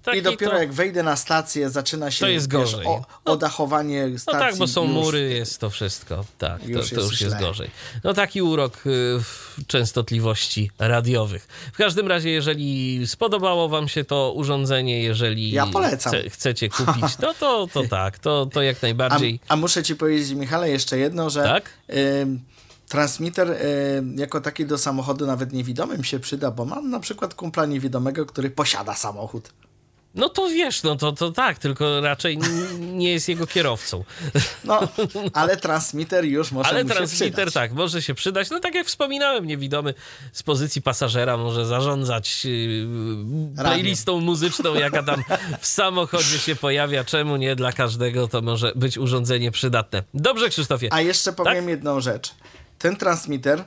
[0.03, 2.87] Taki I dopiero to, jak wejdę na stację, zaczyna się To jest wiesz, gorzej.
[2.87, 4.41] o, odachowanie No stacji.
[4.41, 4.93] tak, bo są już.
[4.93, 6.25] mury, jest to wszystko.
[6.39, 7.47] Tak, to, Już to jest już jest źle.
[7.47, 7.71] gorzej.
[8.05, 8.81] No taki urok y,
[9.21, 11.49] w częstotliwości radiowych.
[11.73, 16.13] W każdym razie, jeżeli spodobało wam się to urządzenie, jeżeli Ja polecam.
[16.31, 19.41] chcecie kupić, no to, to tak, to, to jak A, najbardziej.
[19.49, 21.71] a muszę ci powiedzieć, Michale, jeszcze jedno, że Tak?
[22.23, 22.41] ym,
[22.89, 23.57] transmitter
[23.99, 28.27] ym, jako taki do samochodu nawet niewidomym się przyda, bo mam na przykład kumpla niewidomego,
[28.27, 29.49] który posiada samochód.
[30.15, 32.39] No to wiesz, no to, to tak, tylko raczej
[32.81, 34.05] nie jest jego kierowcą.
[34.65, 34.81] No,
[35.33, 37.55] ale transmitter już może Ale mu się transmitter przydać.
[37.55, 38.51] tak, może się przydać.
[38.51, 39.95] No tak jak wspominałem, niewidomy
[40.33, 42.87] z pozycji pasażera może zarządzać yy,
[43.57, 45.25] playlistą muzyczną, jaka tam
[45.61, 47.05] w samochodzie się pojawia.
[47.05, 47.57] Czemu nie?
[47.57, 50.03] Dla każdego to może być urządzenie przydatne.
[50.15, 50.89] Dobrze, Krzysztofie.
[50.93, 51.69] A jeszcze powiem Tak?
[51.69, 52.35] jedną rzecz.
[52.79, 53.65] Ten transmitter,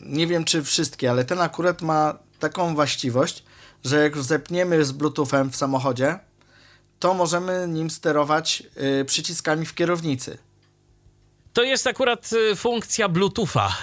[0.00, 3.42] nie wiem czy wszystkie, ale ten akurat ma taką właściwość,
[3.84, 6.18] że jak zepniemy z Bluetoothem w samochodzie,
[6.98, 8.62] to możemy nim sterować
[9.00, 10.38] y, przyciskami w kierownicy.
[11.52, 13.76] To jest akurat y, funkcja Bluetootha,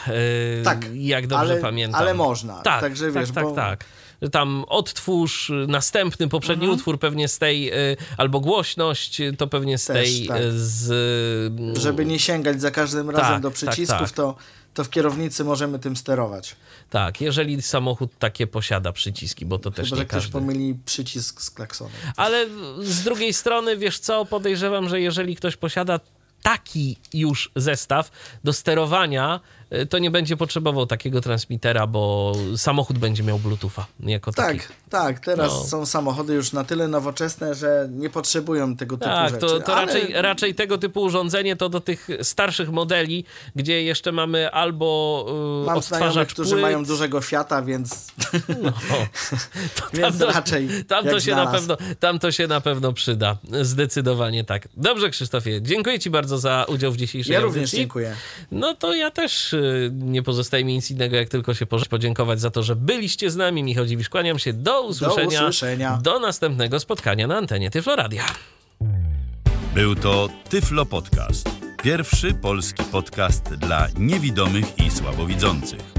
[0.60, 2.02] y, Tak, jak dobrze ale- pamiętam.
[2.02, 2.62] ale można.
[2.62, 3.86] Tak, Także wiesz, tak, tak, bo- tak.
[4.32, 6.78] Tam odtwórz następny, poprzedni Mhm.
[6.80, 10.41] utwór pewnie z tej, y, albo głośność, y, to pewnie z Też, tej, tak.
[10.54, 11.78] z...
[11.78, 14.12] Żeby nie sięgać za każdym razem Tak, do tak, przycisków, tak.
[14.12, 14.36] To,
[14.74, 16.55] to w kierownicy możemy tym sterować.
[16.89, 20.32] Tak, jeżeli samochód takie posiada przyciski, bo to też Chyba, nie że ktoś każdy.
[20.32, 21.93] pomyli przycisk z klaksonem.
[22.17, 22.45] Ale
[22.80, 25.99] z drugiej strony, wiesz co, podejrzewam, że jeżeli ktoś posiada
[26.43, 28.11] taki już zestaw
[28.43, 29.39] do sterowania
[29.89, 34.59] to nie będzie potrzebował takiego transmitera, bo samochód będzie miał Bluetootha jako taki.
[34.59, 35.63] Tak, tak, teraz No.
[35.63, 39.39] są samochody już na tyle nowoczesne, że nie potrzebują tego typu Tak, rzeczy.
[39.47, 44.11] to, to ale raczej, raczej tego typu urządzenie to do tych starszych modeli, gdzie jeszcze
[44.11, 45.26] mamy albo
[45.63, 48.07] y, Mam odtwarzacz którzy płyt, mają dużego Fiata, więc,
[48.61, 48.71] no,
[49.76, 52.93] to więc tam to- raczej Tam to, się na pewno, tam to się na pewno
[52.93, 53.38] przyda.
[53.61, 54.67] Zdecydowanie tak.
[54.78, 57.78] Dobrze, Krzysztofie, dziękuję Ci bardzo za udział w dzisiejszej Ja również audycji.
[57.80, 58.15] dziękuję.
[58.51, 62.51] No to ja też y, nie pozostaje mi nic innego, jak tylko się podziękować za
[62.51, 63.64] to, że byliście z nami.
[63.64, 64.53] Michał Dziwisz, kłaniam się.
[64.53, 65.41] Do usłyszenia.
[65.41, 65.99] usłyszenia.
[66.03, 68.24] Do następnego spotkania na antenie Tyfloradia.
[69.76, 71.49] Był to Tyflo Podcast.
[71.84, 75.93] Pierwszy polski podcast dla niewidomych i słabowidzących.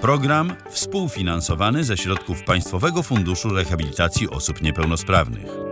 [0.00, 5.69] Program współfinansowany ze środków Państwowego Funduszu Rehabilitacji Osób Niepełnosprawnych.